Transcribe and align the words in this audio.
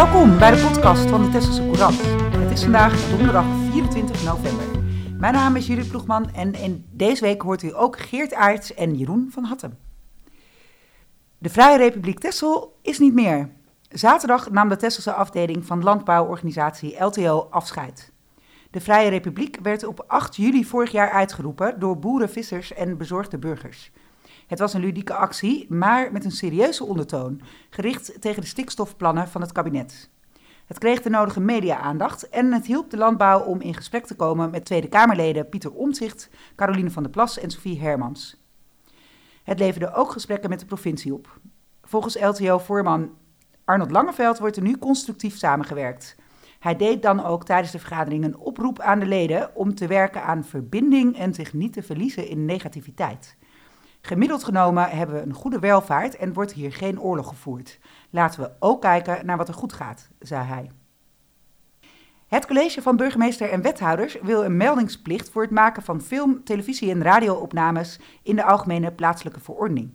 Welkom 0.00 0.38
bij 0.38 0.50
de 0.50 0.62
podcast 0.62 1.08
van 1.08 1.22
de 1.22 1.28
Tesselse 1.30 1.60
Courant. 1.62 2.00
Het 2.36 2.50
is 2.50 2.62
vandaag 2.62 3.08
donderdag 3.10 3.44
24 3.70 4.24
november. 4.24 4.66
Mijn 5.18 5.34
naam 5.34 5.56
is 5.56 5.66
Judith 5.66 5.88
Ploegman 5.88 6.30
en 6.30 6.54
in 6.54 6.86
deze 6.90 7.24
week 7.24 7.42
hoort 7.42 7.62
u 7.62 7.74
ook 7.74 7.98
Geert 7.98 8.34
Aerts 8.34 8.74
en 8.74 8.94
Jeroen 8.94 9.28
van 9.30 9.44
Hattem. 9.44 9.78
De 11.38 11.48
Vrije 11.48 11.76
Republiek 11.76 12.18
Tessel 12.18 12.78
is 12.82 12.98
niet 12.98 13.14
meer. 13.14 13.50
Zaterdag 13.88 14.50
nam 14.50 14.68
de 14.68 14.76
Tesselse 14.76 15.12
afdeling 15.12 15.66
van 15.66 15.82
landbouworganisatie 15.82 17.04
LTO 17.04 17.46
afscheid. 17.50 18.12
De 18.70 18.80
Vrije 18.80 19.08
Republiek 19.08 19.58
werd 19.62 19.84
op 19.84 20.04
8 20.06 20.36
juli 20.36 20.64
vorig 20.64 20.90
jaar 20.90 21.10
uitgeroepen 21.10 21.80
door 21.80 21.98
boeren, 21.98 22.30
vissers 22.30 22.72
en 22.72 22.96
bezorgde 22.96 23.38
burgers. 23.38 23.90
Het 24.50 24.58
was 24.58 24.74
een 24.74 24.80
ludieke 24.80 25.14
actie, 25.14 25.66
maar 25.68 26.12
met 26.12 26.24
een 26.24 26.30
serieuze 26.30 26.84
ondertoon, 26.84 27.40
gericht 27.68 28.20
tegen 28.20 28.40
de 28.40 28.46
stikstofplannen 28.46 29.28
van 29.28 29.40
het 29.40 29.52
kabinet. 29.52 30.10
Het 30.66 30.78
kreeg 30.78 31.02
de 31.02 31.10
nodige 31.10 31.40
media-aandacht 31.40 32.28
en 32.28 32.52
het 32.52 32.66
hielp 32.66 32.90
de 32.90 32.96
landbouw 32.96 33.40
om 33.40 33.60
in 33.60 33.74
gesprek 33.74 34.06
te 34.06 34.16
komen 34.16 34.50
met 34.50 34.64
Tweede 34.64 34.88
Kamerleden 34.88 35.48
Pieter 35.48 35.72
Omtzigt, 35.72 36.30
Caroline 36.56 36.90
van 36.90 37.02
der 37.02 37.12
Plas 37.12 37.38
en 37.38 37.50
Sophie 37.50 37.80
Hermans. 37.80 38.44
Het 39.42 39.58
leverde 39.58 39.94
ook 39.94 40.10
gesprekken 40.10 40.50
met 40.50 40.60
de 40.60 40.66
provincie 40.66 41.14
op. 41.14 41.40
Volgens 41.82 42.20
LTO-voorman 42.20 43.10
Arnold 43.64 43.90
Langeveld 43.90 44.38
wordt 44.38 44.56
er 44.56 44.62
nu 44.62 44.78
constructief 44.78 45.36
samengewerkt. 45.36 46.16
Hij 46.58 46.76
deed 46.76 47.02
dan 47.02 47.24
ook 47.24 47.44
tijdens 47.44 47.72
de 47.72 47.78
vergadering 47.78 48.24
een 48.24 48.38
oproep 48.38 48.80
aan 48.80 48.98
de 48.98 49.06
leden 49.06 49.54
om 49.54 49.74
te 49.74 49.86
werken 49.86 50.22
aan 50.22 50.44
verbinding 50.44 51.18
en 51.18 51.34
zich 51.34 51.52
niet 51.52 51.72
te 51.72 51.82
verliezen 51.82 52.28
in 52.28 52.44
negativiteit. 52.44 53.36
Gemiddeld 54.00 54.44
genomen 54.44 54.90
hebben 54.90 55.16
we 55.16 55.22
een 55.22 55.34
goede 55.34 55.58
welvaart 55.58 56.16
en 56.16 56.32
wordt 56.32 56.52
hier 56.52 56.72
geen 56.72 57.00
oorlog 57.00 57.28
gevoerd. 57.28 57.78
Laten 58.10 58.40
we 58.40 58.50
ook 58.58 58.80
kijken 58.80 59.26
naar 59.26 59.36
wat 59.36 59.48
er 59.48 59.54
goed 59.54 59.72
gaat, 59.72 60.08
zei 60.18 60.44
hij. 60.44 60.70
Het 62.26 62.46
college 62.46 62.82
van 62.82 62.96
burgemeester 62.96 63.50
en 63.50 63.62
wethouders 63.62 64.16
wil 64.22 64.44
een 64.44 64.56
meldingsplicht 64.56 65.30
voor 65.30 65.42
het 65.42 65.50
maken 65.50 65.82
van 65.82 66.00
film, 66.00 66.44
televisie 66.44 66.90
en 66.90 67.02
radioopnames 67.02 68.00
in 68.22 68.36
de 68.36 68.44
algemene 68.44 68.92
plaatselijke 68.92 69.40
verordening. 69.40 69.90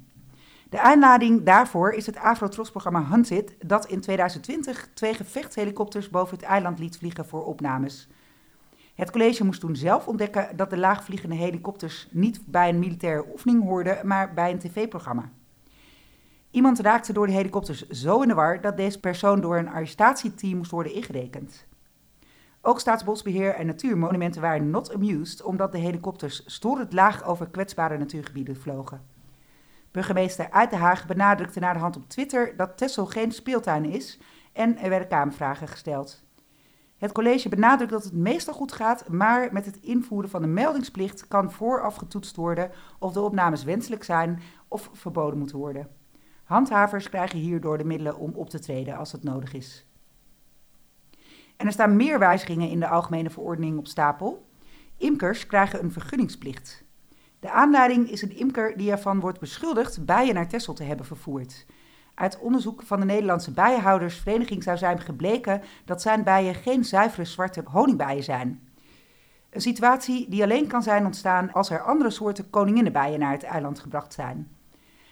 De 0.69 0.81
aanleiding 0.81 1.43
daarvoor 1.43 1.91
is 1.91 2.05
het 2.05 2.17
Afro-Tros-programma 2.17 3.05
Hunted, 3.09 3.55
dat 3.65 3.85
in 3.85 4.02
2020 4.02 4.89
twee 4.93 5.13
gevechtshelikopters 5.13 6.09
boven 6.09 6.37
het 6.37 6.45
eiland 6.45 6.80
liet 6.80 6.97
vliegen 6.97 7.25
voor 7.25 7.45
opnames. 7.45 8.08
Het 8.95 9.11
college 9.11 9.45
moest 9.45 9.59
toen 9.59 9.75
zelf 9.75 10.07
ontdekken 10.07 10.57
dat 10.57 10.69
de 10.69 10.77
laagvliegende 10.77 11.35
helikopters 11.35 12.07
niet 12.11 12.41
bij 12.45 12.69
een 12.69 12.79
militaire 12.79 13.25
oefening 13.31 13.63
hoorden, 13.63 14.07
maar 14.07 14.33
bij 14.33 14.52
een 14.52 14.59
tv-programma. 14.59 15.31
Iemand 16.52 16.79
raakte 16.79 17.13
door 17.13 17.27
de 17.27 17.33
helikopters 17.33 17.87
zo 17.87 18.21
in 18.21 18.27
de 18.27 18.33
war 18.33 18.61
dat 18.61 18.77
deze 18.77 18.99
persoon 18.99 19.41
door 19.41 19.57
een 19.57 19.69
arrestatieteam 19.69 20.57
moest 20.57 20.71
worden 20.71 20.93
ingerekend. 20.93 21.67
Ook 22.61 22.79
Staatsbosbeheer 22.79 23.55
en 23.55 23.65
Natuurmonumenten 23.65 24.41
waren 24.41 24.69
not 24.69 24.93
amused 24.93 25.41
omdat 25.41 25.71
de 25.71 25.77
helikopters 25.77 26.43
storend 26.45 26.93
laag 26.93 27.23
over 27.23 27.49
kwetsbare 27.49 27.97
natuurgebieden 27.97 28.57
vlogen. 28.57 29.02
Burgemeester 29.91 30.52
Uit 30.52 30.69
de 30.69 30.75
Haag 30.75 31.07
benadrukte 31.07 31.59
naar 31.59 31.73
de 31.73 31.80
hand 31.80 31.95
op 31.95 32.09
Twitter 32.09 32.55
dat 32.57 32.77
Texel 32.77 33.05
geen 33.05 33.31
speeltuin 33.31 33.85
is 33.85 34.19
en 34.53 34.77
er 34.77 34.89
werden 34.89 35.07
kamervragen 35.07 35.67
gesteld. 35.67 36.24
Het 36.97 37.11
college 37.11 37.49
benadrukt 37.49 37.91
dat 37.91 38.03
het 38.03 38.13
meestal 38.13 38.53
goed 38.53 38.71
gaat, 38.71 39.09
maar 39.09 39.53
met 39.53 39.65
het 39.65 39.77
invoeren 39.81 40.29
van 40.29 40.41
de 40.41 40.47
meldingsplicht 40.47 41.27
kan 41.27 41.52
vooraf 41.52 41.95
getoetst 41.95 42.35
worden 42.35 42.71
of 42.99 43.13
de 43.13 43.21
opnames 43.21 43.63
wenselijk 43.63 44.03
zijn 44.03 44.41
of 44.67 44.89
verboden 44.93 45.39
moeten 45.39 45.57
worden. 45.57 45.87
Handhavers 46.43 47.09
krijgen 47.09 47.39
hierdoor 47.39 47.77
de 47.77 47.85
middelen 47.85 48.17
om 48.17 48.31
op 48.33 48.49
te 48.49 48.59
treden 48.59 48.97
als 48.97 49.11
het 49.11 49.23
nodig 49.23 49.53
is. 49.53 49.85
En 51.57 51.65
er 51.65 51.71
staan 51.71 51.95
meer 51.95 52.19
wijzigingen 52.19 52.69
in 52.69 52.79
de 52.79 52.87
Algemene 52.87 53.30
Verordening 53.30 53.77
op 53.77 53.87
stapel. 53.87 54.47
Imkers 54.97 55.47
krijgen 55.47 55.83
een 55.83 55.91
vergunningsplicht. 55.91 56.83
De 57.39 57.52
aanleiding 57.52 58.09
is 58.09 58.21
een 58.21 58.37
imker 58.37 58.77
die 58.77 58.91
ervan 58.91 59.20
wordt 59.20 59.39
beschuldigd 59.39 60.05
bijen 60.05 60.33
naar 60.33 60.47
Texel 60.47 60.73
te 60.73 60.83
hebben 60.83 61.05
vervoerd. 61.05 61.65
Uit 62.15 62.39
onderzoek 62.39 62.81
van 62.81 62.99
de 62.99 63.05
Nederlandse 63.05 63.52
Bijenhoudersvereniging 63.52 64.64
zou 64.64 64.77
zijn 64.77 65.02
gebleken 65.02 65.61
dat 65.86 66.02
zijn 66.02 66.23
bijen 66.23 66.55
geen 66.55 66.86
zuivere 66.86 67.26
zwarte 67.26 67.64
honingbijen 67.65 68.23
zijn. 68.23 68.70
Een 69.49 69.61
situatie 69.61 70.30
die 70.30 70.43
alleen 70.43 70.67
kan 70.67 70.83
zijn 70.83 71.05
ontstaan 71.05 71.52
als 71.52 71.70
er 71.70 71.81
andere 71.81 72.09
soorten 72.09 72.49
koninginnenbijen 72.49 73.20
naar 73.20 73.31
het 73.31 73.43
eiland 73.43 73.80
gebracht 73.80 74.14
zijn. 74.14 74.55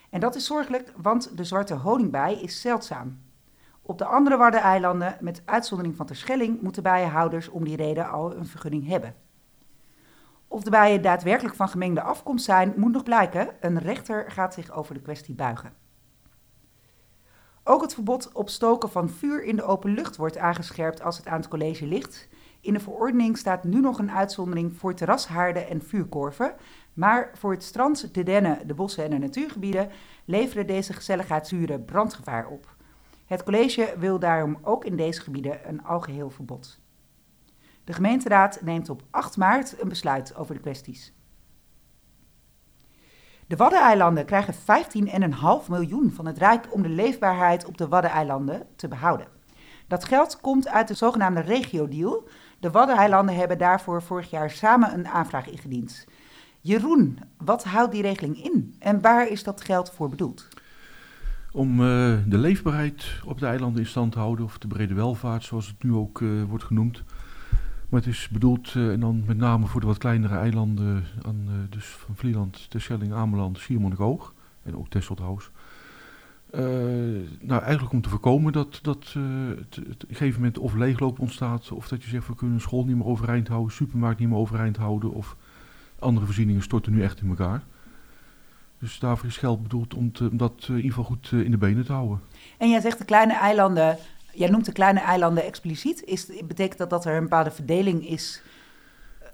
En 0.09 0.19
dat 0.19 0.35
is 0.35 0.45
zorgelijk, 0.45 0.93
want 0.97 1.37
de 1.37 1.43
zwarte 1.43 1.73
honingbij 1.73 2.33
is 2.33 2.61
zeldzaam. 2.61 3.21
Op 3.81 3.97
de 3.97 4.05
andere 4.05 4.37
Waddeneilanden, 4.37 5.17
met 5.19 5.41
uitzondering 5.45 5.95
van 5.95 6.05
Terschelling, 6.05 6.61
moeten 6.61 6.83
bijenhouders 6.83 7.49
om 7.49 7.63
die 7.63 7.75
reden 7.75 8.09
al 8.09 8.35
een 8.35 8.45
vergunning 8.45 8.87
hebben. 8.87 9.15
Of 10.47 10.63
de 10.63 10.69
bijen 10.69 11.01
daadwerkelijk 11.01 11.55
van 11.55 11.69
gemengde 11.69 12.01
afkomst 12.01 12.45
zijn, 12.45 12.73
moet 12.75 12.91
nog 12.91 13.03
blijken. 13.03 13.47
Een 13.59 13.79
rechter 13.79 14.31
gaat 14.31 14.53
zich 14.53 14.71
over 14.71 14.93
de 14.93 15.01
kwestie 15.01 15.35
buigen. 15.35 15.82
Ook 17.65 17.81
het 17.81 17.93
verbod 17.93 18.31
op 18.33 18.49
stoken 18.49 18.89
van 18.89 19.09
vuur 19.09 19.43
in 19.43 19.55
de 19.55 19.63
open 19.63 19.93
lucht 19.93 20.15
wordt 20.15 20.37
aangescherpt 20.37 21.01
als 21.01 21.17
het 21.17 21.27
aan 21.27 21.37
het 21.37 21.47
college 21.47 21.85
ligt. 21.85 22.27
In 22.61 22.73
de 22.73 22.79
verordening 22.79 23.37
staat 23.37 23.63
nu 23.63 23.79
nog 23.79 23.99
een 23.99 24.11
uitzondering 24.11 24.75
voor 24.77 24.93
terrashaarden 24.93 25.69
en 25.69 25.81
vuurkorven. 25.81 26.55
Maar 26.93 27.31
voor 27.33 27.51
het 27.51 27.63
strand, 27.63 28.13
de 28.13 28.23
dennen, 28.23 28.67
de 28.67 28.73
bossen 28.73 29.03
en 29.03 29.09
de 29.09 29.17
natuurgebieden 29.17 29.89
leveren 30.25 30.67
deze 30.67 30.93
gezelligheidsuren 30.93 31.85
brandgevaar 31.85 32.47
op. 32.47 32.75
Het 33.25 33.43
college 33.43 33.95
wil 33.97 34.19
daarom 34.19 34.57
ook 34.61 34.85
in 34.85 34.95
deze 34.95 35.21
gebieden 35.21 35.69
een 35.69 35.83
algeheel 35.83 36.29
verbod. 36.29 36.79
De 37.83 37.93
gemeenteraad 37.93 38.61
neemt 38.61 38.89
op 38.89 39.03
8 39.09 39.37
maart 39.37 39.81
een 39.81 39.89
besluit 39.89 40.35
over 40.35 40.55
de 40.55 40.61
kwesties. 40.61 41.13
De 43.47 43.55
Waddeneilanden 43.55 44.25
krijgen 44.25 44.53
15,5 44.53 45.69
miljoen 45.69 46.11
van 46.11 46.25
het 46.25 46.37
Rijk 46.37 46.67
om 46.69 46.81
de 46.81 46.89
leefbaarheid 46.89 47.65
op 47.65 47.77
de 47.77 47.87
Waddeneilanden 47.87 48.65
te 48.75 48.87
behouden. 48.87 49.27
Dat 49.87 50.05
geld 50.05 50.41
komt 50.41 50.67
uit 50.67 50.87
de 50.87 50.93
zogenaamde 50.93 51.41
regio-deal. 51.41 52.27
De 52.59 52.71
Waddeneilanden 52.71 53.35
hebben 53.35 53.57
daarvoor 53.57 54.01
vorig 54.01 54.29
jaar 54.29 54.49
samen 54.49 54.93
een 54.93 55.07
aanvraag 55.07 55.49
ingediend. 55.49 56.05
Jeroen, 56.61 57.19
wat 57.37 57.63
houdt 57.63 57.91
die 57.91 58.01
regeling 58.01 58.43
in 58.43 58.75
en 58.79 59.01
waar 59.01 59.27
is 59.27 59.43
dat 59.43 59.61
geld 59.61 59.91
voor 59.91 60.09
bedoeld? 60.09 60.47
Om 61.51 61.71
uh, 61.79 62.17
de 62.25 62.37
leefbaarheid 62.37 63.21
op 63.25 63.39
de 63.39 63.45
eilanden 63.45 63.81
in 63.81 63.87
stand 63.87 64.11
te 64.11 64.19
houden, 64.19 64.45
of 64.45 64.57
de 64.57 64.67
brede 64.67 64.93
welvaart 64.93 65.43
zoals 65.43 65.67
het 65.67 65.83
nu 65.83 65.93
ook 65.93 66.19
uh, 66.19 66.43
wordt 66.43 66.63
genoemd. 66.63 67.03
Maar 67.93 68.01
het 68.01 68.11
is 68.11 68.29
bedoeld 68.29 68.73
uh, 68.73 68.91
en 68.91 68.99
dan 68.99 69.23
met 69.25 69.37
name 69.37 69.65
voor 69.65 69.81
de 69.81 69.87
wat 69.87 69.97
kleinere 69.97 70.35
eilanden, 70.35 71.05
aan, 71.25 71.67
dus 71.69 71.85
van 71.85 72.15
Vlieland, 72.15 72.69
Terschelling, 72.69 73.13
Ameland, 73.13 73.57
Schiermonnikoog 73.57 74.33
en 74.63 74.77
ook 74.77 74.89
Texel 74.89 75.15
trouwens. 75.15 75.49
nou, 77.39 77.61
eigenlijk 77.61 77.93
om 77.93 78.01
te 78.01 78.09
voorkomen 78.09 78.53
dat, 78.53 78.79
dat 78.81 79.15
het, 79.57 79.75
het 79.75 80.03
op 80.03 80.09
een 80.09 80.15
gegeven 80.15 80.39
moment 80.39 80.57
of 80.57 80.73
leegloop 80.73 81.19
ontstaat, 81.19 81.71
of 81.71 81.87
dat 81.87 82.03
je 82.03 82.09
zegt 82.09 82.27
we 82.27 82.35
kunnen 82.35 82.61
school 82.61 82.85
niet 82.85 82.95
meer 82.95 83.05
overeind 83.05 83.47
houden, 83.47 83.73
supermarkt 83.73 84.19
niet 84.19 84.29
meer 84.29 84.37
overeind 84.37 84.77
houden, 84.77 85.11
of 85.11 85.35
andere 85.99 86.25
voorzieningen 86.25 86.61
storten 86.61 86.93
nu 86.93 87.03
echt 87.03 87.21
in 87.21 87.29
elkaar. 87.29 87.63
Dus 88.79 88.99
daarvoor 88.99 89.27
is 89.27 89.37
geld 89.37 89.63
bedoeld 89.63 89.93
om 89.93 90.11
dat 90.31 90.65
in 90.67 90.75
ieder 90.75 90.89
geval 90.89 91.03
goed 91.03 91.31
in 91.31 91.51
de 91.51 91.57
benen 91.57 91.85
te 91.85 91.93
houden. 91.93 92.21
En 92.57 92.69
jij 92.69 92.81
zegt 92.81 92.97
de 92.97 93.05
kleine 93.05 93.33
eilanden, 93.33 93.97
jij 94.33 94.49
noemt 94.49 94.65
de 94.65 94.71
kleine 94.71 94.99
eilanden 94.99 95.43
expliciet. 95.43 96.03
Is, 96.03 96.27
betekent 96.45 96.77
dat 96.77 96.89
dat 96.89 97.05
er 97.05 97.15
een 97.15 97.23
bepaalde 97.23 97.51
verdeling 97.51 98.07
is 98.07 98.41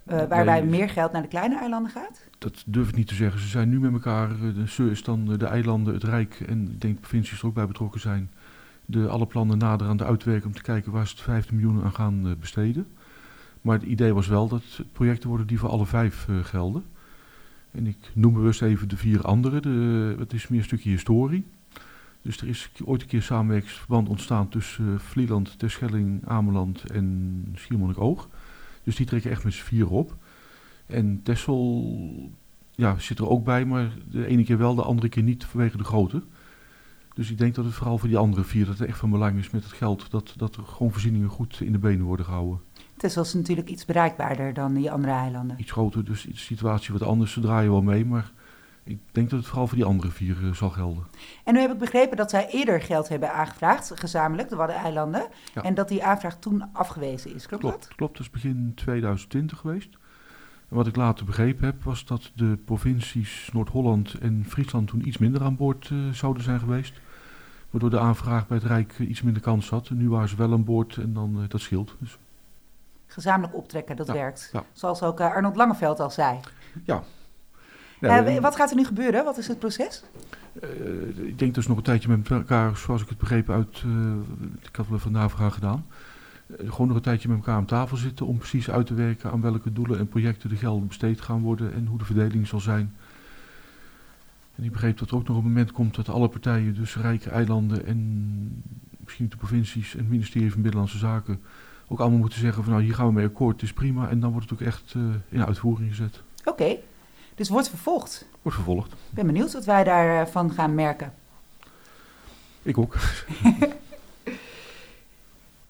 uh, 0.08 0.18
waarbij 0.18 0.62
nee, 0.62 0.70
meer 0.70 0.90
geld 0.90 1.12
naar 1.12 1.22
de 1.22 1.28
kleine 1.28 1.58
eilanden 1.58 1.92
gaat? 1.92 2.28
Dat 2.38 2.64
durf 2.66 2.90
ik 2.90 2.96
niet 2.96 3.08
te 3.08 3.16
zeggen. 3.16 3.42
Ze 3.42 3.48
zijn 3.48 3.70
nu 3.70 3.80
met 3.80 3.94
elkaar, 3.94 4.30
de 4.38 4.68
SUR 4.68 4.92
is 4.92 5.04
dan 5.04 5.38
de 5.38 5.46
eilanden, 5.46 5.94
het 5.94 6.04
Rijk 6.04 6.40
en 6.48 6.62
ik 6.62 6.82
denk 6.82 6.94
de 6.94 7.00
provincies 7.00 7.40
er 7.40 7.46
ook 7.46 7.54
bij 7.54 7.68
betrokken 7.68 8.00
zijn. 8.00 8.32
De, 8.86 9.08
alle 9.08 9.26
plannen 9.26 9.58
nader 9.58 9.88
aan 9.88 9.98
de 9.98 10.06
uitwerken 10.06 10.48
om 10.48 10.56
te 10.56 10.62
kijken 10.62 10.92
waar 10.92 11.08
ze 11.08 11.14
het 11.14 11.24
15 11.24 11.56
miljoen 11.56 11.84
aan 11.84 11.94
gaan 11.94 12.36
besteden. 12.40 12.88
Maar 13.62 13.78
het 13.80 13.88
idee 13.88 14.14
was 14.14 14.28
wel 14.28 14.48
dat 14.48 14.62
het 14.76 14.92
projecten 14.92 15.30
worden 15.30 15.48
die 15.48 15.60
voor 15.60 15.70
alle 15.70 15.86
vijf 15.86 16.28
uh, 16.30 16.44
gelden. 16.44 16.84
En 17.72 17.88
ik 17.88 17.98
noem 18.14 18.34
bewust 18.34 18.62
even 18.62 18.90
de 18.90 18.98
vier 18.98 19.22
andere. 19.22 19.60
De, 19.60 20.16
het 20.20 20.34
is 20.34 20.48
meer 20.48 20.60
een 20.60 20.66
stukje 20.66 20.90
historie. 20.90 21.46
Dus 22.22 22.38
er 22.38 22.48
is 22.48 22.72
ooit 22.86 23.02
een 23.02 23.08
keer 23.08 23.22
samenwerkingsverband 23.22 24.10
ontstaan 24.10 24.50
tussen 24.50 24.86
uh, 24.86 25.00
Vlieland, 25.00 25.60
Terschelling, 25.60 26.28
Ameland 26.28 26.84
en 26.84 27.52
Schiermonnikoog. 27.56 28.30
Dus 28.84 28.96
die 28.96 29.06
trekken 29.06 29.32
echt 29.32 29.44
met 29.44 29.54
z'n 29.54 29.64
vier 29.64 29.90
op. 29.90 30.18
En 30.86 31.20
Tessel 31.24 32.32
ja, 32.72 33.00
zit 33.00 33.20
er 33.20 33.30
ook 33.30 33.44
bij, 33.44 33.66
maar 33.66 33.92
de 34.10 34.26
ene 34.26 34.44
keer 34.44 34.58
wel, 34.58 34.76
de 34.76 34.84
andere 34.84 35.10
keer 35.10 35.24
niet 35.24 35.46
vanwege 35.46 35.78
de 35.78 35.84
grootte. 35.84 36.24
Dus 37.14 37.32
ik 37.32 37.38
denk 37.38 37.56
dat 37.56 37.66
het 37.66 37.74
vooral 37.74 37.98
voor 37.98 38.08
die 38.08 38.18
andere 38.18 38.44
vier 38.44 38.66
dat 38.66 38.78
het 38.78 38.88
echt 38.88 38.98
van 38.98 39.10
belang 39.10 39.38
is 39.38 39.50
met 39.50 39.64
het 39.64 39.74
geld. 39.74 40.12
Dat, 40.12 40.34
dat 40.38 40.56
er 40.56 40.64
gewoon 40.64 40.92
voorzieningen 40.92 41.30
goed 41.30 41.62
in 41.62 41.72
de 41.72 41.78
benen 41.78 42.06
worden 42.06 42.26
gehouden. 42.26 42.60
Texel 42.98 43.22
is 43.22 43.34
natuurlijk 43.34 43.70
iets 43.70 43.86
bereikbaarder 43.86 44.54
dan 44.54 44.74
die 44.74 44.92
andere 44.92 45.14
eilanden. 45.14 45.60
Iets 45.60 45.72
groter, 45.72 46.06
dus 46.06 46.22
de 46.22 46.38
situatie 46.38 46.94
wat 46.94 47.04
anders. 47.04 47.32
Ze 47.32 47.40
draaien 47.40 47.72
wel 47.72 47.82
mee, 47.82 48.06
maar 48.06 48.32
Ik 48.84 49.00
denk 49.12 49.30
dat 49.30 49.40
het 49.40 49.48
vooral 49.48 49.68
voor 49.68 49.78
die 49.78 49.86
andere 49.86 50.12
vier 50.12 50.38
uh, 50.42 50.54
zal 50.54 50.70
gelden. 50.70 51.04
En 51.44 51.54
nu 51.54 51.60
heb 51.60 51.72
ik 51.72 51.78
begrepen 51.78 52.18
dat 52.18 52.30
zij 52.30 52.48
eerder 52.48 52.82
geld 52.82 53.10
hebben 53.10 53.34
aangevraagd, 53.34 53.92
gezamenlijk, 53.96 54.50
de 54.50 54.56
Waddeneilanden. 54.56 55.28
Ja. 55.54 55.64
En 55.64 55.74
dat 55.74 55.88
die 55.88 56.04
aanvraag 56.04 56.40
toen 56.40 56.70
afgewezen 56.74 57.36
is. 57.36 57.46
Klopt, 57.48 57.64
klopt 57.64 57.84
dat? 57.84 57.96
Klopt, 57.96 58.18
dat 58.18 58.26
is 58.26 58.32
begin 58.32 58.72
2020 58.76 59.58
geweest. 59.58 59.98
En 60.70 60.76
wat 60.76 60.88
ik 60.88 60.96
later 60.96 61.26
begrepen 61.26 61.66
heb, 61.66 61.84
was 61.84 62.06
dat 62.06 62.32
de 62.36 62.58
provincies 62.66 63.50
Noord-Holland 63.54 64.14
en 64.14 64.46
Friesland 64.48 64.88
toen 64.88 65.08
iets 65.08 65.18
minder 65.18 65.44
aan 65.44 65.56
boord 65.56 65.90
uh, 65.90 66.10
zouden 66.14 66.44
zijn 66.44 66.60
geweest. 66.60 66.94
Waardoor 67.70 67.90
de 67.90 68.00
aanvraag 68.00 68.48
bij 68.48 68.58
het 68.58 68.66
Rijk 68.66 69.00
iets 69.00 69.22
minder 69.22 69.42
kans 69.42 69.70
had. 69.70 69.88
En 69.88 69.98
nu 69.98 70.10
waren 70.10 70.30
ze 70.30 70.36
wel 70.36 70.52
aan 70.52 70.64
boord 70.64 70.98
en 70.98 71.14
dan 71.14 71.46
dat 71.48 71.62
scheelt. 71.62 71.96
Dus. 72.00 72.18
Gezamenlijk 73.06 73.56
optrekken, 73.56 73.96
dat 73.96 74.08
werkt. 74.08 74.50
Ja. 74.54 74.64
Zoals 74.72 75.04
ook 75.04 75.22
Arnold 75.22 75.56
Langeveld 75.56 76.00
al 76.00 76.10
zei. 76.10 76.40
Ja, 76.86 77.04
uh, 78.00 78.38
wat 78.38 78.56
gaat 78.56 78.70
er 78.70 78.76
nu 78.76 78.86
gebeuren? 78.86 79.24
Wat 79.24 79.38
is 79.38 79.48
het 79.48 79.60
proces? 79.60 80.04
Uh, 80.64 81.28
ik 81.28 81.40
denk 81.40 81.54
dus 81.54 81.68
nog 81.68 81.78
een 81.78 81.84
tijdje 81.84 82.10
met 82.10 82.30
elkaar, 82.30 82.78
zoals 82.78 83.02
ik 83.02 83.10
het 83.10 83.18
begrepen 83.18 83.56
uit, 83.56 83.84
uh, 83.86 84.14
ik 84.62 84.76
had 84.76 84.88
wel 84.88 85.00
een 85.06 85.12
navraag 85.12 85.54
gedaan. 85.54 85.86
gewoon 86.58 86.88
nog 86.88 86.96
een 86.96 87.04
tijdje 87.04 87.28
met 87.28 87.38
elkaar 87.38 87.56
aan 87.56 87.66
tafel 87.66 87.98
zitten 87.98 88.26
om 88.26 88.38
precies 88.38 88.70
uit 88.70 88.86
te 88.86 88.94
werken 88.94 89.32
aan 89.32 89.42
welke 89.42 89.74
doelen 89.74 90.00
en 90.00 90.08
projecten 90.08 90.50
de 90.50 90.56
gelden 90.56 90.88
besteed 90.88 91.22
gaan 91.22 91.42
worden 91.42 91.74
en 91.74 91.86
hoe 91.86 91.98
de 91.98 92.06
verdeling 92.06 92.48
zal 92.48 92.60
zijn. 92.60 92.96
En 94.56 94.64
ik 94.64 94.72
begreep 94.72 94.98
dat 94.98 95.10
er 95.10 95.16
ook 95.16 95.28
nog 95.28 95.38
een 95.38 95.44
moment 95.44 95.72
komt 95.72 95.96
dat 95.96 96.10
alle 96.10 96.28
partijen, 96.28 96.76
dus 96.76 96.98
rijke 96.98 97.30
eilanden 97.30 97.86
en 97.86 98.64
misschien 99.04 99.30
de 99.30 99.38
provincies 99.38 99.94
en 99.94 100.00
het 100.00 100.10
ministerie 100.10 100.52
van 100.52 100.62
Binnenlandse 100.62 100.98
Zaken, 100.98 101.42
ook 101.88 102.00
allemaal 102.00 102.20
moeten 102.20 102.40
zeggen 102.40 102.64
van 102.64 102.72
nou 102.72 102.86
hier 102.86 102.96
gaan 102.96 103.08
we 103.08 103.14
mee 103.14 103.26
akkoord, 103.26 103.56
het 103.56 103.64
is 103.64 103.74
prima. 103.74 104.10
En 104.10 104.20
dan 104.20 104.32
wordt 104.32 104.50
het 104.50 104.60
ook 104.60 104.68
echt 104.68 104.96
in 105.30 105.46
uitvoering 105.46 105.90
gezet. 105.90 106.22
Oké. 106.46 106.76
Dus 107.40 107.50
wordt 107.50 107.70
vervolgd. 107.70 108.26
Wordt 108.42 108.58
vervolgd. 108.58 108.92
Ik 108.92 108.98
ben 109.10 109.26
benieuwd 109.26 109.54
wat 109.54 109.66
wij 109.66 109.84
daarvan 109.84 110.52
gaan 110.52 110.76
merken. 110.76 111.14
Ik 112.62 112.78
ook. 112.78 112.94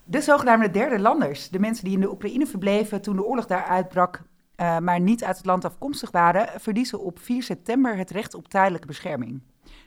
de 0.03 0.21
zogenaamde 0.21 0.71
derde 0.71 0.99
landers, 0.99 1.49
de 1.49 1.59
mensen 1.59 1.83
die 1.83 1.93
in 1.93 1.99
de 1.99 2.11
Oekraïne 2.11 2.45
verbleven 2.45 3.01
toen 3.01 3.15
de 3.15 3.25
oorlog 3.25 3.45
daar 3.45 3.63
uitbrak, 3.63 4.21
uh, 4.57 4.77
maar 4.77 4.99
niet 4.99 5.23
uit 5.23 5.37
het 5.37 5.45
land 5.45 5.65
afkomstig 5.65 6.11
waren, 6.11 6.61
verliezen 6.61 6.99
op 6.99 7.19
4 7.19 7.43
september 7.43 7.97
het 7.97 8.09
recht 8.09 8.33
op 8.33 8.47
tijdelijke 8.47 8.87
bescherming. 8.87 9.41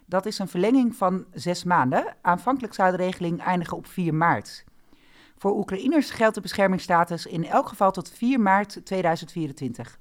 Dat 0.06 0.26
is 0.26 0.38
een 0.38 0.48
verlenging 0.48 0.96
van 0.96 1.24
zes 1.32 1.64
maanden. 1.64 2.16
Aanvankelijk 2.20 2.74
zou 2.74 2.90
de 2.90 2.96
regeling 2.96 3.40
eindigen 3.40 3.76
op 3.76 3.86
4 3.86 4.14
maart. 4.14 4.64
Voor 5.38 5.56
Oekraïners 5.56 6.10
geldt 6.10 6.34
de 6.34 6.40
beschermingsstatus 6.40 7.26
in 7.26 7.46
elk 7.46 7.68
geval 7.68 7.90
tot 7.90 8.10
4 8.10 8.40
maart 8.40 8.80
2024. 8.84 10.00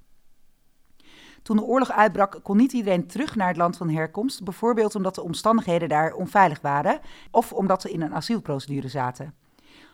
Toen 1.41 1.55
de 1.55 1.63
oorlog 1.63 1.91
uitbrak, 1.91 2.39
kon 2.43 2.57
niet 2.57 2.73
iedereen 2.73 3.07
terug 3.07 3.35
naar 3.35 3.47
het 3.47 3.57
land 3.57 3.77
van 3.77 3.89
herkomst, 3.89 4.43
bijvoorbeeld 4.43 4.95
omdat 4.95 5.15
de 5.15 5.23
omstandigheden 5.23 5.89
daar 5.89 6.13
onveilig 6.13 6.61
waren 6.61 6.99
of 7.31 7.53
omdat 7.53 7.81
ze 7.81 7.91
in 7.91 8.01
een 8.01 8.15
asielprocedure 8.15 8.87
zaten. 8.87 9.33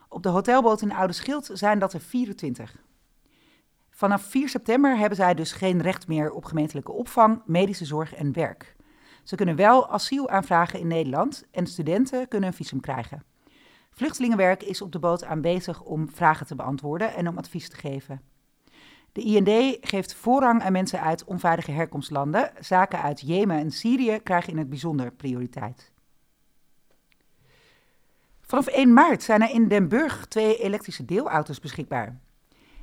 Op 0.10 0.24
de 0.24 0.30
hotelboot 0.30 0.82
in 0.82 0.94
Oude 0.94 1.14
Schild 1.14 1.50
zijn 1.54 1.80
dat 1.80 1.94
er 1.94 2.02
24. 2.02 2.76
Vanaf 3.90 4.22
4 4.22 4.50
september 4.50 4.98
hebben 4.98 5.18
zij 5.18 5.34
dus 5.34 5.52
geen 5.52 5.82
recht 5.82 6.08
meer 6.08 6.32
op 6.32 6.46
gemeentelijke 6.46 6.92
opvang, 6.92 7.42
medische 7.46 7.86
zorg 7.86 8.14
en 8.14 8.34
werk. 8.34 8.76
Ze 9.24 9.36
kunnen 9.36 9.56
wel 9.56 9.90
asiel 9.90 10.30
aanvragen 10.30 10.80
in 10.80 10.88
Nederland 10.88 11.46
en 11.52 11.68
studenten 11.68 12.28
kunnen 12.28 12.50
een 12.50 12.56
visum 12.56 12.80
krijgen. 12.80 13.24
Vluchtelingenwerk 13.92 14.64
is 14.64 14.82
op 14.82 14.92
de 14.92 15.00
boot 15.00 15.24
aanwezig 15.24 15.82
om 15.82 16.10
vragen 16.10 16.46
te 16.46 16.56
beantwoorden 16.56 17.14
en 17.14 17.28
om 17.28 17.38
advies 17.38 17.70
te 17.70 17.76
geven. 17.76 18.22
De 19.18 19.24
IND 19.24 19.78
geeft 19.82 20.14
voorrang 20.14 20.62
aan 20.62 20.72
mensen 20.72 21.02
uit 21.02 21.24
onveilige 21.24 21.72
herkomstlanden. 21.72 22.52
Zaken 22.60 23.02
uit 23.02 23.22
Jemen 23.22 23.58
en 23.58 23.72
Syrië 23.72 24.20
krijgen 24.24 24.52
in 24.52 24.58
het 24.58 24.70
bijzonder 24.70 25.12
prioriteit. 25.12 25.92
Vanaf 28.42 28.68
1 28.68 28.94
maart 28.94 29.24
zijn 29.24 29.42
er 29.42 29.50
in 29.50 29.68
Den 29.68 29.88
Burg 29.88 30.26
twee 30.26 30.58
elektrische 30.58 31.06
deelauto's 31.06 31.60
beschikbaar. 31.60 32.20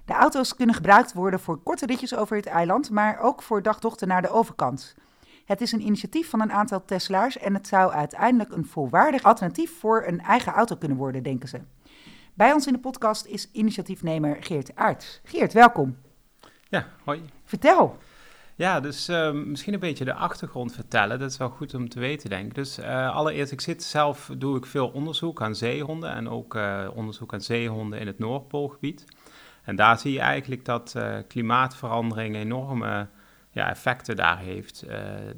De 0.05 0.13
auto's 0.13 0.57
kunnen 0.57 0.75
gebruikt 0.75 1.13
worden 1.13 1.41
voor 1.41 1.63
korte 1.63 1.87
ritjes 1.87 2.15
over 2.15 2.37
het 2.37 2.47
eiland, 2.47 2.91
maar 2.91 3.19
ook 3.21 3.43
voor 3.43 3.63
dagtochten 3.63 4.09
naar 4.09 4.23
de 4.23 4.31
overkant. 4.31 4.95
Het 5.45 5.61
is 5.61 5.73
een 5.73 5.87
initiatief 5.87 6.31
van 6.31 6.41
een 6.41 6.53
aantal 6.53 6.85
Tesla's 6.85 7.39
en 7.39 7.55
het 7.55 7.67
zou 7.67 7.93
uiteindelijk 7.93 8.53
een 8.53 8.67
volwaardig 8.67 9.23
alternatief 9.23 9.79
voor 9.79 10.05
een 10.07 10.21
eigen 10.21 10.53
auto 10.53 10.77
kunnen 10.77 10.99
worden, 10.99 11.23
denken 11.23 11.49
ze. 11.49 11.61
Bij 12.35 12.53
ons 12.53 12.67
in 12.67 12.73
de 12.73 12.79
podcast 12.79 13.27
is 13.27 13.49
initiatiefnemer 13.53 14.37
Geert 14.41 14.75
Aerts. 14.75 15.21
Geert, 15.25 15.53
welkom. 15.53 16.04
Ja, 16.75 16.87
hoi. 17.05 17.23
Vertel. 17.45 17.99
Ja, 18.55 18.81
dus 18.81 19.09
uh, 19.09 19.31
misschien 19.31 19.75
een 19.75 19.81
beetje 19.81 20.05
de 20.05 20.15
achtergrond 20.15 20.75
vertellen. 20.75 21.19
Dat 21.19 21.31
is 21.31 21.37
wel 21.37 21.49
goed 21.49 21.75
om 21.75 21.89
te 21.89 22.01
weten, 22.01 22.31
denk 22.31 22.47
ik. 22.47 22.55
Dus 22.55 22.79
uh, 22.79 23.15
allereerst, 23.15 23.53
ik 23.53 23.61
zit 23.61 23.83
zelf, 23.83 24.31
doe 24.39 24.57
ik 24.57 24.67
veel 24.67 24.89
onderzoek 24.89 25.43
aan 25.43 25.55
zeehonden 25.55 26.15
en 26.15 26.29
ook 26.29 26.55
uh, 26.55 26.89
onderzoek 26.95 27.33
aan 27.33 27.41
zeehonden 27.41 27.99
in 27.99 28.07
het 28.07 28.19
Noordpoolgebied. 28.19 29.05
En 29.65 29.77
daar 29.77 29.99
zie 29.99 30.13
je 30.13 30.21
eigenlijk 30.21 30.65
dat 30.65 30.97
klimaatverandering 31.29 32.37
enorme 32.37 33.09
ja, 33.51 33.69
effecten 33.69 34.17
daar 34.17 34.39
heeft. 34.39 34.85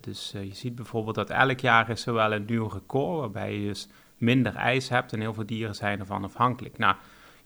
dus 0.00 0.34
je 0.42 0.54
ziet 0.54 0.74
bijvoorbeeld 0.74 1.14
dat 1.14 1.30
elk 1.30 1.60
jaar 1.60 1.90
is 1.90 2.06
er 2.06 2.12
wel 2.14 2.32
een 2.32 2.44
nieuw 2.46 2.68
record, 2.68 3.20
waarbij 3.20 3.58
je 3.58 3.66
dus 3.66 3.88
minder 4.16 4.54
ijs 4.54 4.88
hebt 4.88 5.12
en 5.12 5.20
heel 5.20 5.34
veel 5.34 5.46
dieren 5.46 5.74
zijn 5.74 6.00
ervan 6.00 6.24
afhankelijk. 6.24 6.78
Nou, 6.78 6.96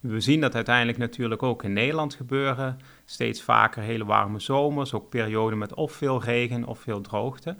we 0.01 0.19
zien 0.19 0.41
dat 0.41 0.55
uiteindelijk 0.55 0.97
natuurlijk 0.97 1.43
ook 1.43 1.63
in 1.63 1.73
Nederland 1.73 2.13
gebeuren. 2.13 2.79
Steeds 3.05 3.41
vaker 3.41 3.81
hele 3.81 4.05
warme 4.05 4.39
zomers, 4.39 4.93
ook 4.93 5.09
perioden 5.09 5.57
met 5.57 5.73
of 5.73 5.91
veel 5.91 6.23
regen 6.23 6.65
of 6.65 6.79
veel 6.79 7.01
droogte. 7.01 7.55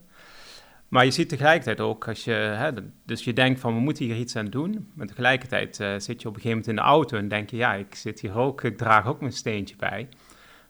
Maar 0.88 1.06
je 1.06 1.12
ziet 1.12 1.30
tegelijkertijd 1.30 1.80
ook, 1.80 2.08
als 2.08 2.24
je, 2.24 2.32
hè, 2.32 2.72
dus 3.06 3.24
je 3.24 3.34
denkt 3.34 3.60
van 3.60 3.74
we 3.74 3.80
moeten 3.80 4.06
hier 4.06 4.16
iets 4.16 4.36
aan 4.36 4.46
doen. 4.46 4.92
Maar 4.94 5.08
tegelijkertijd 5.08 5.80
uh, 5.80 5.94
zit 5.98 6.22
je 6.22 6.28
op 6.28 6.36
een 6.36 6.42
gegeven 6.42 6.50
moment 6.50 6.68
in 6.68 6.76
de 6.76 6.82
auto 6.82 7.18
en 7.18 7.28
denk 7.28 7.50
je, 7.50 7.58
ja, 7.58 7.74
ik 7.74 7.96
zit 7.96 8.20
hier 8.20 8.38
ook, 8.38 8.64
ik 8.64 8.78
draag 8.78 9.08
ook 9.08 9.20
mijn 9.20 9.34
steentje 9.34 9.76
bij. 9.76 10.08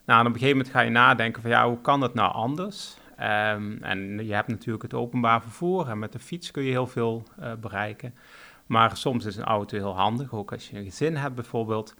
Nou, 0.04 0.20
en 0.20 0.26
op 0.26 0.32
een 0.32 0.38
gegeven 0.38 0.56
moment 0.56 0.74
ga 0.74 0.80
je 0.80 0.90
nadenken 0.90 1.42
van 1.42 1.50
ja, 1.50 1.68
hoe 1.68 1.80
kan 1.80 2.00
dat 2.00 2.14
nou 2.14 2.32
anders? 2.32 2.96
Um, 3.20 3.78
en 3.82 4.26
je 4.26 4.34
hebt 4.34 4.48
natuurlijk 4.48 4.82
het 4.82 4.94
openbaar 4.94 5.42
vervoer 5.42 5.88
en 5.88 5.98
met 5.98 6.12
de 6.12 6.18
fiets 6.18 6.50
kun 6.50 6.62
je 6.62 6.70
heel 6.70 6.86
veel 6.86 7.22
uh, 7.40 7.52
bereiken. 7.60 8.14
Maar 8.66 8.96
soms 8.96 9.24
is 9.24 9.36
een 9.36 9.44
auto 9.44 9.76
heel 9.76 9.96
handig, 9.96 10.32
ook 10.32 10.52
als 10.52 10.70
je 10.70 10.78
een 10.78 10.84
gezin 10.84 11.16
hebt 11.16 11.34
bijvoorbeeld. 11.34 11.94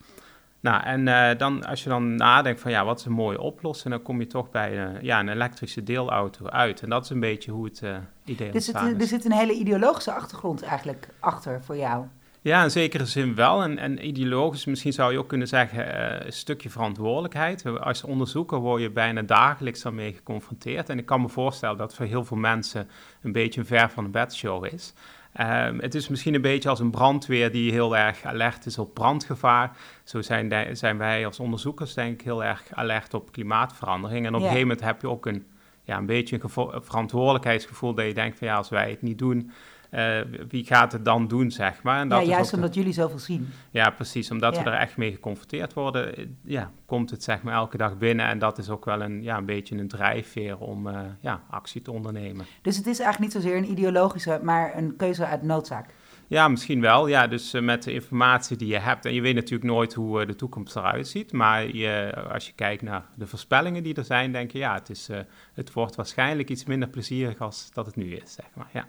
Nou, 0.62 0.82
en 0.82 1.06
uh, 1.06 1.38
dan, 1.38 1.64
als 1.64 1.82
je 1.82 1.88
dan 1.88 2.14
nadenkt 2.14 2.60
van 2.60 2.70
ja, 2.70 2.84
wat 2.84 2.98
is 2.98 3.04
een 3.04 3.12
mooie 3.12 3.40
oplossing, 3.40 3.94
dan 3.94 4.02
kom 4.02 4.20
je 4.20 4.26
toch 4.26 4.50
bij 4.50 4.72
uh, 4.72 5.02
ja, 5.02 5.20
een 5.20 5.28
elektrische 5.28 5.82
deelauto 5.82 6.46
uit. 6.46 6.80
En 6.80 6.88
dat 6.88 7.04
is 7.04 7.10
een 7.10 7.20
beetje 7.20 7.50
hoe 7.50 7.64
het 7.64 7.80
uh, 7.84 7.96
idee 8.24 8.50
dus 8.50 8.66
het, 8.66 8.76
is. 8.76 9.00
Er 9.00 9.06
zit 9.06 9.24
een 9.24 9.32
hele 9.32 9.52
ideologische 9.52 10.12
achtergrond 10.12 10.62
eigenlijk 10.62 11.08
achter 11.20 11.62
voor 11.64 11.76
jou. 11.76 12.04
Ja, 12.40 12.62
in 12.62 12.70
zekere 12.70 13.06
zin 13.06 13.34
wel. 13.34 13.62
En, 13.62 13.78
en 13.78 14.06
ideologisch 14.06 14.64
misschien 14.64 14.92
zou 14.92 15.12
je 15.12 15.19
ook 15.19 15.28
kunnen 15.28 15.48
zeggen 15.48 16.26
een 16.26 16.32
stukje 16.32 16.70
verantwoordelijkheid. 16.70 17.66
Als 17.81 18.04
onderzoeker 18.04 18.58
word 18.58 18.82
je 18.82 18.90
bijna 18.90 19.22
dagelijks 19.22 19.82
daarmee 19.82 20.12
geconfronteerd. 20.12 20.88
En 20.88 20.98
ik 20.98 21.06
kan 21.06 21.20
me 21.20 21.28
voorstellen 21.28 21.76
dat 21.76 21.94
voor 21.94 22.06
heel 22.06 22.24
veel 22.24 22.36
mensen 22.36 22.88
een 23.22 23.32
beetje 23.32 23.60
een 23.60 23.66
ver 23.66 23.90
van 23.90 24.04
de 24.04 24.10
bedshow 24.10 24.64
is. 24.64 24.92
Um, 25.41 25.81
het 25.81 25.94
is 25.94 26.08
misschien 26.08 26.34
een 26.34 26.41
beetje 26.41 26.69
als 26.69 26.81
een 26.81 26.91
brandweer 26.91 27.53
die 27.53 27.72
heel 27.72 27.96
erg 27.96 28.24
alert 28.24 28.67
is 28.67 28.79
op 28.79 28.94
brandgevaar. 28.94 29.77
Zo 30.05 30.22
zijn, 30.22 30.77
zijn 30.77 30.98
wij 30.98 31.27
als 31.27 31.41
onderzoekers 31.41 31.94
denk 31.94 32.12
ik 32.12 32.20
heel 32.20 32.44
erg 32.44 32.62
alert 32.70 33.15
op 33.15 33.32
klimaatverandering. 33.32 34.27
En 34.27 34.34
op 34.34 34.41
een 34.41 34.46
gegeven 34.46 34.69
moment 34.69 34.84
heb 34.84 35.01
je 35.01 35.08
ook 35.08 35.27
een, 35.27 35.46
ja, 35.82 35.96
een 35.96 36.06
beetje 36.06 36.41
een 36.43 36.82
verantwoordelijkheidsgevoel 36.82 37.94
dat 37.94 38.06
je 38.06 38.15
denkt 38.15 38.39
van 38.39 38.46
ja, 38.46 38.56
als 38.56 38.69
wij 38.69 38.91
het 38.91 39.03
niet 39.03 39.19
doen, 39.19 39.51
uh, 39.94 40.20
wie 40.49 40.65
gaat 40.65 40.93
het 40.93 41.05
dan 41.05 41.29
doen, 41.29 41.51
zeg 41.51 41.82
maar. 41.82 42.01
En 42.01 42.08
dat 42.08 42.22
ja, 42.22 42.29
juist 42.29 42.53
omdat 42.53 42.75
jullie 42.75 42.93
zoveel 42.93 43.19
zien. 43.19 43.49
Ja, 43.70 43.91
precies. 43.91 44.31
Omdat 44.31 44.56
we 44.56 44.65
er 44.65 44.79
echt 44.79 44.96
mee 44.96 45.13
geconfronteerd 45.13 45.72
worden, 45.72 46.17
eh, 46.17 46.27
ja, 46.44 46.70
komt 46.87 47.11
het 47.11 47.22
zeg 47.22 47.43
maar 47.43 47.55
elke 47.55 47.77
dag 47.77 47.99
binnen. 47.99 48.27
En 48.27 48.39
dat 48.39 48.58
is 48.58 48.69
ook 48.69 48.84
wel 48.84 49.03
een, 49.03 49.22
ja, 49.22 49.37
een 49.37 49.46
beetje 49.46 49.77
een 49.79 49.89
drijfveer 49.89 50.58
om 50.58 50.87
uh, 50.87 51.01
ja, 51.20 51.43
actie 51.51 51.82
te 51.82 51.93
ondernemen. 51.93 52.46
Dus 52.63 52.77
het 52.77 52.87
is 52.87 52.99
eigenlijk 52.99 53.34
niet 53.34 53.43
zozeer 53.43 53.58
een 53.58 53.70
ideologische, 53.70 54.41
maar 54.43 54.77
een 54.77 54.96
keuze 54.96 55.27
uit 55.27 55.43
noodzaak? 55.43 55.89
Ja, 56.27 56.49
misschien 56.49 56.81
wel. 56.81 57.06
Ja, 57.06 57.27
dus 57.27 57.55
uh, 57.55 57.63
met 57.63 57.82
de 57.82 57.93
informatie 57.93 58.56
die 58.56 58.69
je 58.69 58.79
hebt. 58.79 59.05
En 59.05 59.15
je 59.15 59.20
weet 59.20 59.34
natuurlijk 59.34 59.70
nooit 59.70 59.94
hoe 59.94 60.20
uh, 60.20 60.27
de 60.27 60.34
toekomst 60.34 60.77
eruit 60.77 61.08
ziet. 61.08 61.32
Maar 61.32 61.77
je, 61.77 62.15
als 62.32 62.46
je 62.46 62.53
kijkt 62.53 62.82
naar 62.82 63.05
de 63.17 63.27
voorspellingen 63.27 63.82
die 63.82 63.94
er 63.94 64.05
zijn, 64.05 64.32
denk 64.32 64.51
je 64.51 64.58
ja, 64.58 64.75
het, 64.75 64.91
is, 64.91 65.11
uh, 65.11 65.19
het 65.55 65.72
wordt 65.72 65.94
waarschijnlijk 65.94 66.51
iets 66.51 66.65
minder 66.65 66.89
plezierig 66.89 67.39
als 67.39 67.70
dat 67.72 67.87
het 67.87 67.96
nu 67.96 68.15
is, 68.15 68.32
zeg 68.32 68.46
maar. 68.55 68.69
Ja. 68.72 68.87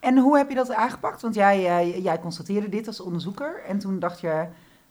En 0.00 0.18
hoe 0.18 0.36
heb 0.36 0.48
je 0.48 0.54
dat 0.54 0.72
aangepakt? 0.72 1.22
Want 1.22 1.34
jij, 1.34 1.86
uh, 1.86 2.02
jij 2.04 2.18
constateerde 2.18 2.68
dit 2.68 2.86
als 2.86 3.00
onderzoeker 3.00 3.62
en 3.66 3.78
toen 3.78 3.98
dacht 3.98 4.20
je, 4.20 4.46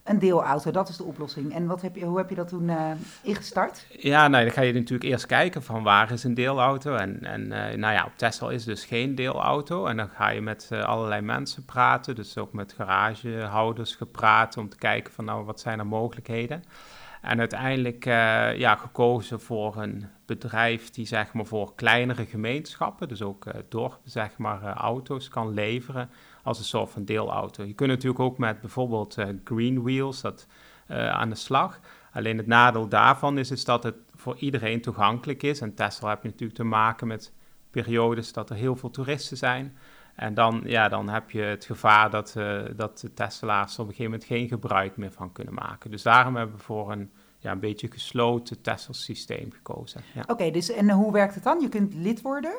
een 0.08 0.18
deelauto, 0.18 0.70
dat 0.70 0.88
is 0.88 0.96
de 0.96 1.04
oplossing. 1.04 1.54
En 1.54 1.66
wat 1.66 1.82
heb 1.82 1.96
je, 1.96 2.04
hoe 2.04 2.18
heb 2.18 2.28
je 2.28 2.34
dat 2.34 2.48
toen 2.48 2.68
uh, 2.68 2.90
ingestart? 3.22 3.86
Ja, 3.88 4.28
nou, 4.28 4.44
dan 4.44 4.52
ga 4.52 4.60
je 4.60 4.72
natuurlijk 4.72 5.10
eerst 5.10 5.26
kijken 5.26 5.62
van 5.62 5.82
waar 5.82 6.12
is 6.12 6.24
een 6.24 6.34
deelauto. 6.34 6.94
En, 6.94 7.24
en 7.24 7.42
uh, 7.42 7.78
nou 7.78 7.94
ja, 7.94 8.04
op 8.04 8.12
Tesla 8.16 8.50
is 8.50 8.64
dus 8.64 8.84
geen 8.84 9.14
deelauto. 9.14 9.86
En 9.86 9.96
dan 9.96 10.08
ga 10.08 10.28
je 10.28 10.40
met 10.40 10.68
allerlei 10.72 11.20
mensen 11.20 11.64
praten, 11.64 12.14
dus 12.14 12.38
ook 12.38 12.52
met 12.52 12.72
garagehouders 12.72 13.94
gepraat 13.94 14.56
om 14.56 14.68
te 14.68 14.76
kijken 14.76 15.12
van 15.12 15.24
nou, 15.24 15.44
wat 15.44 15.60
zijn 15.60 15.78
er 15.78 15.86
mogelijkheden. 15.86 16.64
En 17.28 17.38
uiteindelijk 17.38 18.06
uh, 18.06 18.12
ja, 18.56 18.76
gekozen 18.76 19.40
voor 19.40 19.76
een 19.76 20.06
bedrijf 20.26 20.90
die 20.90 21.06
zeg 21.06 21.32
maar 21.32 21.46
voor 21.46 21.74
kleinere 21.74 22.26
gemeenschappen, 22.26 23.08
dus 23.08 23.22
ook 23.22 23.46
uh, 23.46 23.54
dorpen, 23.68 24.10
zeg 24.10 24.38
maar, 24.38 24.62
uh, 24.62 24.70
auto's 24.70 25.28
kan 25.28 25.54
leveren 25.54 26.10
als 26.42 26.58
een 26.58 26.64
soort 26.64 26.90
van 26.90 27.04
deelauto. 27.04 27.64
Je 27.64 27.72
kunt 27.72 27.90
natuurlijk 27.90 28.20
ook 28.20 28.38
met 28.38 28.60
bijvoorbeeld 28.60 29.16
Green 29.44 29.82
Wheels 29.82 30.20
dat, 30.20 30.46
aan 30.88 31.28
de 31.28 31.34
slag. 31.34 31.80
Alleen 32.12 32.36
het 32.36 32.46
nadeel 32.46 32.88
daarvan 32.88 33.38
is, 33.38 33.50
is 33.50 33.64
dat 33.64 33.82
het 33.82 33.96
voor 34.14 34.36
iedereen 34.38 34.80
toegankelijk 34.80 35.42
is. 35.42 35.60
En 35.60 35.74
Tesla 35.74 36.08
heb 36.08 36.22
je 36.22 36.28
natuurlijk 36.28 36.58
te 36.58 36.64
maken 36.64 37.06
met 37.06 37.32
periodes 37.70 38.32
dat 38.32 38.50
er 38.50 38.56
heel 38.56 38.76
veel 38.76 38.90
toeristen 38.90 39.36
zijn. 39.36 39.76
En 40.14 40.34
dan, 40.34 40.62
ja, 40.64 40.88
dan 40.88 41.08
heb 41.08 41.30
je 41.30 41.40
het 41.40 41.64
gevaar 41.64 42.10
dat, 42.10 42.34
dat 42.76 43.00
de 43.00 43.14
Tesla's 43.14 43.78
op 43.78 43.88
een 43.88 43.94
gegeven 43.94 44.10
moment 44.10 44.24
geen 44.24 44.48
gebruik 44.48 44.96
meer 44.96 45.12
van 45.12 45.32
kunnen 45.32 45.54
maken. 45.54 45.90
Dus 45.90 46.02
daarom 46.02 46.36
hebben 46.36 46.56
we 46.56 46.62
voor 46.62 46.92
een, 46.92 47.10
ja, 47.38 47.52
een 47.52 47.60
beetje 47.60 47.90
gesloten 47.90 48.60
Tesla-systeem 48.60 49.52
gekozen. 49.52 50.02
Ja. 50.14 50.24
Oké, 50.26 50.50
dus 50.50 50.70
en 50.70 50.90
hoe 50.90 51.12
werkt 51.12 51.34
het 51.34 51.44
dan? 51.44 51.60
Je 51.60 51.68
kunt 51.68 51.94
lid 51.94 52.20
worden? 52.20 52.58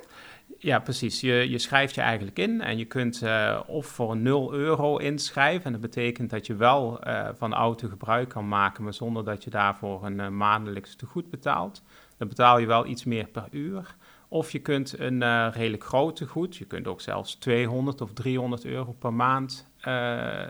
Ja, 0.57 0.79
precies. 0.79 1.21
Je, 1.21 1.49
je 1.49 1.57
schrijft 1.57 1.95
je 1.95 2.01
eigenlijk 2.01 2.39
in 2.39 2.61
en 2.61 2.77
je 2.77 2.85
kunt 2.85 3.21
uh, 3.21 3.59
of 3.67 3.85
voor 3.85 4.17
0 4.17 4.53
euro 4.53 4.97
inschrijven. 4.97 5.65
En 5.65 5.71
dat 5.71 5.81
betekent 5.81 6.29
dat 6.29 6.45
je 6.45 6.55
wel 6.55 7.07
uh, 7.07 7.29
van 7.37 7.49
de 7.49 7.55
auto 7.55 7.87
gebruik 7.87 8.29
kan 8.29 8.47
maken, 8.47 8.83
maar 8.83 8.93
zonder 8.93 9.23
dat 9.23 9.43
je 9.43 9.49
daarvoor 9.49 10.05
een 10.05 10.19
uh, 10.19 10.27
maandelijks 10.27 10.95
tegoed 10.95 11.29
betaalt. 11.29 11.83
Dan 12.17 12.27
betaal 12.27 12.59
je 12.59 12.65
wel 12.65 12.85
iets 12.85 13.03
meer 13.03 13.27
per 13.27 13.47
uur. 13.51 13.95
Of 14.27 14.51
je 14.51 14.59
kunt 14.59 14.99
een 14.99 15.51
redelijk 15.51 15.83
grote 15.83 16.27
goed, 16.27 16.55
je 16.55 16.65
kunt 16.65 16.87
ook 16.87 17.01
zelfs 17.01 17.35
200 17.35 18.01
of 18.01 18.13
300 18.13 18.65
euro 18.65 18.91
per 18.91 19.13
maand, 19.13 19.71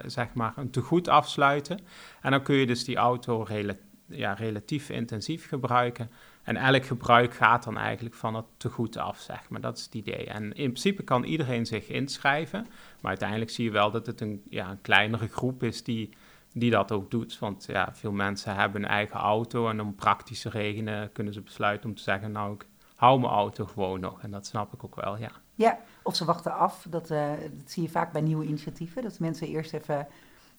zeg 0.06 0.34
maar, 0.34 0.52
een 0.56 0.70
tegoed 0.70 1.08
afsluiten. 1.08 1.80
En 2.22 2.30
dan 2.30 2.42
kun 2.42 2.54
je 2.54 2.66
dus 2.66 2.84
die 2.84 2.96
auto 2.96 3.42
rela 3.42 3.74
ja, 4.10 4.32
relatief 4.32 4.90
intensief 4.90 5.48
gebruiken. 5.48 6.10
En 6.42 6.56
elk 6.56 6.84
gebruik 6.84 7.34
gaat 7.34 7.64
dan 7.64 7.76
eigenlijk 7.78 8.14
van 8.14 8.34
het 8.34 8.44
tegoed 8.56 8.96
af, 8.96 9.18
zeg 9.18 9.48
maar. 9.48 9.60
Dat 9.60 9.78
is 9.78 9.84
het 9.84 9.94
idee. 9.94 10.26
En 10.26 10.42
in 10.42 10.52
principe 10.52 11.02
kan 11.02 11.24
iedereen 11.24 11.66
zich 11.66 11.88
inschrijven. 11.88 12.66
Maar 13.00 13.10
uiteindelijk 13.10 13.50
zie 13.50 13.64
je 13.64 13.70
wel 13.70 13.90
dat 13.90 14.06
het 14.06 14.20
een, 14.20 14.42
ja, 14.48 14.70
een 14.70 14.80
kleinere 14.80 15.28
groep 15.28 15.62
is 15.62 15.84
die, 15.84 16.10
die 16.52 16.70
dat 16.70 16.92
ook 16.92 17.10
doet. 17.10 17.38
Want 17.38 17.64
ja, 17.68 17.94
veel 17.94 18.12
mensen 18.12 18.54
hebben 18.54 18.82
een 18.82 18.88
eigen 18.88 19.20
auto 19.20 19.68
en 19.68 19.80
om 19.80 19.94
praktische 19.94 20.48
redenen 20.48 21.12
kunnen 21.12 21.32
ze 21.32 21.40
besluiten 21.40 21.88
om 21.88 21.96
te 21.96 22.02
zeggen... 22.02 22.32
nou, 22.32 22.54
ik 22.54 22.66
hou 22.94 23.20
mijn 23.20 23.32
auto 23.32 23.66
gewoon 23.66 24.00
nog. 24.00 24.22
En 24.22 24.30
dat 24.30 24.46
snap 24.46 24.74
ik 24.74 24.84
ook 24.84 24.96
wel, 24.96 25.16
ja. 25.18 25.30
Ja, 25.54 25.78
of 26.02 26.16
ze 26.16 26.24
wachten 26.24 26.54
af. 26.54 26.86
Dat, 26.88 27.10
uh, 27.10 27.30
dat 27.40 27.70
zie 27.70 27.82
je 27.82 27.88
vaak 27.88 28.12
bij 28.12 28.20
nieuwe 28.20 28.44
initiatieven. 28.44 29.02
Dat 29.02 29.18
mensen 29.18 29.46
eerst 29.46 29.72
even 29.72 30.06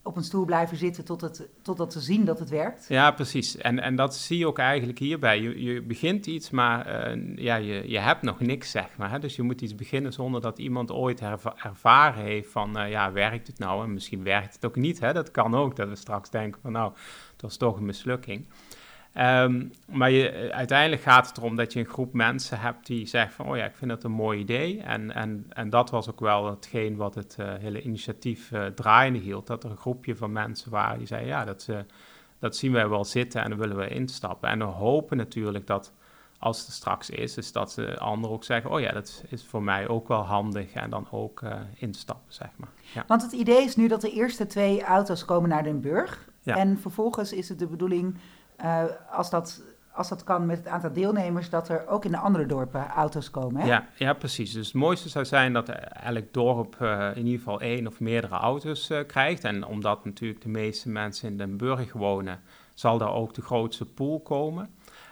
op 0.03 0.15
een 0.15 0.23
stoel 0.23 0.45
blijven 0.45 0.77
zitten 0.77 1.05
tot 1.05 1.21
het, 1.21 1.49
totdat 1.61 1.93
ze 1.93 1.99
zien 1.99 2.25
dat 2.25 2.39
het 2.39 2.49
werkt. 2.49 2.85
Ja, 2.87 3.11
precies. 3.11 3.57
En, 3.57 3.79
en 3.79 3.95
dat 3.95 4.15
zie 4.15 4.37
je 4.37 4.47
ook 4.47 4.59
eigenlijk 4.59 4.99
hierbij. 4.99 5.41
Je, 5.41 5.63
je 5.63 5.81
begint 5.81 6.25
iets, 6.25 6.49
maar 6.49 7.13
uh, 7.15 7.37
ja, 7.37 7.55
je, 7.55 7.89
je 7.89 7.99
hebt 7.99 8.21
nog 8.21 8.39
niks, 8.39 8.71
zeg 8.71 8.97
maar. 8.97 9.11
Hè? 9.11 9.19
Dus 9.19 9.35
je 9.35 9.41
moet 9.41 9.61
iets 9.61 9.75
beginnen 9.75 10.13
zonder 10.13 10.41
dat 10.41 10.59
iemand 10.59 10.91
ooit 10.91 11.21
erva 11.21 11.53
ervaren 11.63 12.23
heeft 12.23 12.51
van... 12.51 12.79
Uh, 12.79 12.89
ja, 12.89 13.11
werkt 13.11 13.47
het 13.47 13.59
nou? 13.59 13.83
En 13.83 13.93
misschien 13.93 14.23
werkt 14.23 14.53
het 14.53 14.65
ook 14.65 14.75
niet, 14.75 14.99
hè? 14.99 15.13
Dat 15.13 15.31
kan 15.31 15.55
ook, 15.55 15.75
dat 15.75 15.89
we 15.89 15.95
straks 15.95 16.29
denken 16.29 16.61
van... 16.61 16.71
nou, 16.71 16.91
dat 17.31 17.41
was 17.41 17.57
toch 17.57 17.77
een 17.77 17.85
mislukking. 17.85 18.45
Um, 19.17 19.71
maar 19.85 20.11
je, 20.11 20.51
uiteindelijk 20.53 21.01
gaat 21.01 21.27
het 21.27 21.37
erom 21.37 21.55
dat 21.55 21.73
je 21.73 21.79
een 21.79 21.85
groep 21.85 22.13
mensen 22.13 22.59
hebt 22.59 22.85
die 22.85 23.05
zeggen 23.05 23.33
van, 23.33 23.45
oh 23.45 23.57
ja, 23.57 23.65
ik 23.65 23.75
vind 23.75 23.89
dat 23.89 24.03
een 24.03 24.11
mooi 24.11 24.39
idee. 24.39 24.81
En, 24.81 25.11
en, 25.15 25.45
en 25.49 25.69
dat 25.69 25.89
was 25.89 26.09
ook 26.09 26.19
wel 26.19 26.49
hetgeen 26.49 26.95
wat 26.95 27.15
het 27.15 27.37
uh, 27.39 27.53
hele 27.59 27.81
initiatief 27.81 28.51
uh, 28.51 28.65
draaiende 28.65 29.19
hield. 29.19 29.47
Dat 29.47 29.63
er 29.63 29.69
een 29.69 29.77
groepje 29.77 30.15
van 30.15 30.31
mensen 30.31 30.71
waren 30.71 30.97
die 30.97 31.07
zeiden, 31.07 31.29
ja, 31.29 31.45
dat, 31.45 31.67
uh, 31.69 31.77
dat 32.39 32.55
zien 32.55 32.71
wij 32.71 32.89
wel 32.89 33.05
zitten 33.05 33.43
en 33.43 33.49
dan 33.49 33.59
willen 33.59 33.77
we 33.77 33.87
instappen. 33.87 34.49
En 34.49 34.59
we 34.59 34.63
hopen 34.63 35.17
natuurlijk 35.17 35.67
dat 35.67 35.93
als 36.39 36.59
het 36.59 36.67
er 36.67 36.73
straks 36.73 37.09
is, 37.09 37.37
is 37.37 37.51
dat 37.51 37.73
de 37.75 37.99
anderen 37.99 38.35
ook 38.35 38.43
zeggen, 38.43 38.71
oh 38.71 38.79
ja, 38.79 38.91
dat 38.91 39.23
is 39.29 39.45
voor 39.45 39.63
mij 39.63 39.87
ook 39.87 40.07
wel 40.07 40.21
handig 40.21 40.73
en 40.73 40.89
dan 40.89 41.07
ook 41.11 41.41
instappen, 41.75 42.33
zeg 42.33 42.49
maar. 42.55 42.69
Ja. 42.93 43.03
Want 43.07 43.21
het 43.21 43.31
idee 43.31 43.63
is 43.63 43.75
nu 43.75 43.87
dat 43.87 44.01
de 44.01 44.11
eerste 44.11 44.47
twee 44.47 44.83
auto's 44.83 45.25
komen 45.25 45.49
naar 45.49 45.63
Den 45.63 45.81
Burg. 45.81 46.29
Ja. 46.41 46.55
En 46.55 46.79
vervolgens 46.79 47.33
is 47.33 47.49
het 47.49 47.59
de 47.59 47.67
bedoeling 47.67 48.17
uh, 48.63 48.83
als, 49.11 49.29
dat, 49.29 49.63
als 49.91 50.09
dat 50.09 50.23
kan 50.23 50.45
met 50.45 50.57
het 50.57 50.67
aantal 50.67 50.93
deelnemers, 50.93 51.49
dat 51.49 51.69
er 51.69 51.87
ook 51.87 52.05
in 52.05 52.11
de 52.11 52.17
andere 52.17 52.45
dorpen 52.45 52.87
auto's 52.87 53.29
komen. 53.29 53.61
Hè? 53.61 53.67
Ja, 53.67 53.87
ja, 53.95 54.13
precies. 54.13 54.51
Dus 54.53 54.65
het 54.65 54.75
mooiste 54.75 55.09
zou 55.09 55.25
zijn 55.25 55.53
dat 55.53 55.69
elk 56.03 56.33
dorp 56.33 56.75
uh, 56.81 57.09
in 57.13 57.25
ieder 57.25 57.39
geval 57.39 57.61
één 57.61 57.87
of 57.87 57.99
meerdere 57.99 58.35
auto's 58.35 58.89
uh, 58.89 58.99
krijgt. 59.07 59.43
En 59.43 59.65
omdat 59.65 60.05
natuurlijk 60.05 60.41
de 60.41 60.49
meeste 60.49 60.89
mensen 60.89 61.29
in 61.29 61.37
Den 61.37 61.57
Burg 61.57 61.93
wonen, 61.93 62.39
zal 62.73 62.97
daar 62.97 63.13
ook 63.13 63.33
de 63.33 63.41
grootste 63.41 63.85
pool 63.85 64.19
komen. 64.19 64.69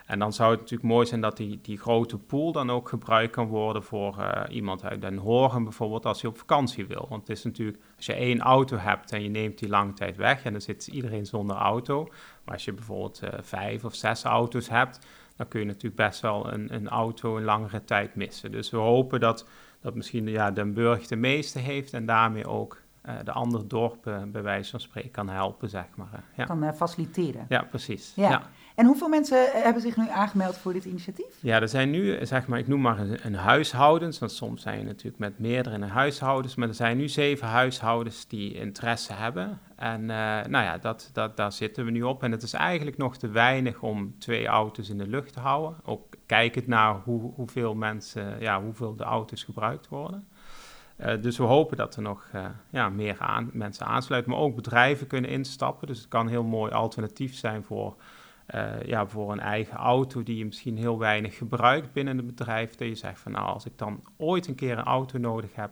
En 0.09 0.19
dan 0.19 0.33
zou 0.33 0.51
het 0.51 0.59
natuurlijk 0.59 0.89
mooi 0.89 1.05
zijn 1.05 1.21
dat 1.21 1.37
die, 1.37 1.59
die 1.61 1.77
grote 1.77 2.17
pool 2.17 2.51
dan 2.51 2.69
ook 2.69 2.89
gebruikt 2.89 3.31
kan 3.33 3.47
worden 3.47 3.83
voor 3.83 4.15
uh, 4.19 4.43
iemand 4.49 4.83
uit 4.83 5.01
Den 5.01 5.17
Horen 5.17 5.63
bijvoorbeeld 5.63 6.05
als 6.05 6.21
hij 6.21 6.29
op 6.29 6.37
vakantie 6.37 6.87
wil. 6.87 7.05
Want 7.09 7.27
het 7.27 7.37
is 7.37 7.43
natuurlijk, 7.43 7.77
als 7.97 8.05
je 8.05 8.13
één 8.13 8.39
auto 8.39 8.77
hebt 8.77 9.11
en 9.11 9.23
je 9.23 9.29
neemt 9.29 9.59
die 9.59 9.69
lange 9.69 9.93
tijd 9.93 10.17
weg 10.17 10.43
en 10.43 10.51
dan 10.51 10.61
zit 10.61 10.87
iedereen 10.87 11.25
zonder 11.25 11.55
auto. 11.55 12.03
Maar 12.43 12.53
als 12.53 12.65
je 12.65 12.73
bijvoorbeeld 12.73 13.21
uh, 13.23 13.29
vijf 13.41 13.85
of 13.85 13.95
zes 13.95 14.23
auto's 14.23 14.69
hebt, 14.69 14.99
dan 15.35 15.47
kun 15.47 15.59
je 15.59 15.65
natuurlijk 15.65 15.95
best 15.95 16.21
wel 16.21 16.53
een, 16.53 16.73
een 16.73 16.87
auto 16.87 17.37
een 17.37 17.43
langere 17.43 17.83
tijd 17.83 18.15
missen. 18.15 18.51
Dus 18.51 18.69
we 18.69 18.77
hopen 18.77 19.19
dat, 19.19 19.47
dat 19.81 19.95
misschien 19.95 20.27
ja, 20.27 20.51
Den 20.51 20.73
Burg 20.73 21.07
de 21.07 21.15
meeste 21.15 21.59
heeft 21.59 21.93
en 21.93 22.05
daarmee 22.05 22.47
ook 22.47 22.81
uh, 23.05 23.13
de 23.23 23.31
andere 23.31 23.67
dorpen 23.67 24.31
bij 24.31 24.41
wijze 24.41 24.71
van 24.71 24.79
spreken 24.79 25.11
kan 25.11 25.29
helpen, 25.29 25.69
zeg 25.69 25.85
maar. 25.95 26.23
ja. 26.35 26.45
Kan 26.45 26.75
faciliteren. 26.75 27.45
Ja, 27.49 27.61
precies. 27.61 28.13
ja. 28.15 28.29
ja. 28.29 28.49
En 28.79 28.85
hoeveel 28.85 29.07
mensen 29.07 29.53
eh, 29.53 29.63
hebben 29.63 29.81
zich 29.81 29.97
nu 29.97 30.09
aangemeld 30.09 30.57
voor 30.57 30.73
dit 30.73 30.85
initiatief? 30.85 31.25
Ja, 31.39 31.61
er 31.61 31.69
zijn 31.69 31.89
nu, 31.89 32.15
eh, 32.15 32.25
zeg 32.25 32.47
maar, 32.47 32.59
ik 32.59 32.67
noem 32.67 32.81
maar 32.81 32.99
een, 32.99 33.35
huishoudens, 33.35 34.19
want 34.19 34.31
soms 34.31 34.61
zijn 34.61 34.77
je 34.77 34.85
natuurlijk 34.85 35.17
met 35.17 35.39
meerdere 35.39 35.85
huishoudens, 35.85 36.55
maar 36.55 36.67
er 36.67 36.73
zijn 36.73 36.97
nu 36.97 37.07
zeven 37.07 37.47
huishoudens 37.47 38.27
die 38.27 38.53
interesse 38.53 39.13
hebben. 39.13 39.59
En 39.75 40.01
uh, 40.01 40.07
nou 40.07 40.51
ja, 40.51 40.77
dat, 40.77 41.09
dat, 41.13 41.37
daar 41.37 41.51
zitten 41.51 41.85
we 41.85 41.91
nu 41.91 42.03
op. 42.03 42.23
En 42.23 42.31
het 42.31 42.43
is 42.43 42.53
eigenlijk 42.53 42.97
nog 42.97 43.17
te 43.17 43.27
weinig 43.27 43.81
om 43.81 44.15
twee 44.19 44.47
auto's 44.47 44.89
in 44.89 44.97
de 44.97 45.07
lucht 45.07 45.33
te 45.33 45.39
houden. 45.39 45.77
Ook 45.85 46.15
kijkend 46.25 46.67
naar 46.67 46.95
hoe, 47.03 47.33
hoeveel 47.35 47.75
mensen, 47.75 48.39
ja, 48.39 48.61
hoeveel 48.61 48.95
de 48.95 49.03
auto's 49.03 49.43
gebruikt 49.43 49.87
worden. 49.87 50.27
Dus 51.21 51.37
we 51.37 51.43
hopen 51.43 51.77
dat 51.77 51.95
er 51.95 52.01
nog 52.01 52.27
ja, 52.69 52.89
meer 52.89 53.19
aan, 53.19 53.49
mensen 53.53 53.85
aansluiten, 53.85 54.31
maar 54.31 54.39
ook 54.39 54.55
bedrijven 54.55 55.07
kunnen 55.07 55.29
instappen. 55.29 55.87
Dus 55.87 55.97
het 55.97 56.07
kan 56.07 56.21
een 56.21 56.31
heel 56.31 56.43
mooi 56.43 56.71
alternatief 56.71 57.35
zijn 57.35 57.63
voor 57.63 57.95
uh, 58.55 58.83
ja, 58.85 59.07
voor 59.07 59.31
een 59.31 59.39
eigen 59.39 59.77
auto 59.77 60.23
die 60.23 60.37
je 60.37 60.45
misschien 60.45 60.77
heel 60.77 60.99
weinig 60.99 61.37
gebruikt 61.37 61.93
binnen 61.93 62.17
het 62.17 62.25
bedrijf. 62.25 62.75
Dat 62.75 62.87
je 62.87 62.95
zegt 62.95 63.19
van 63.19 63.31
nou, 63.31 63.45
als 63.45 63.65
ik 63.65 63.77
dan 63.77 64.03
ooit 64.17 64.47
een 64.47 64.55
keer 64.55 64.77
een 64.77 64.83
auto 64.83 65.17
nodig 65.17 65.55
heb, 65.55 65.71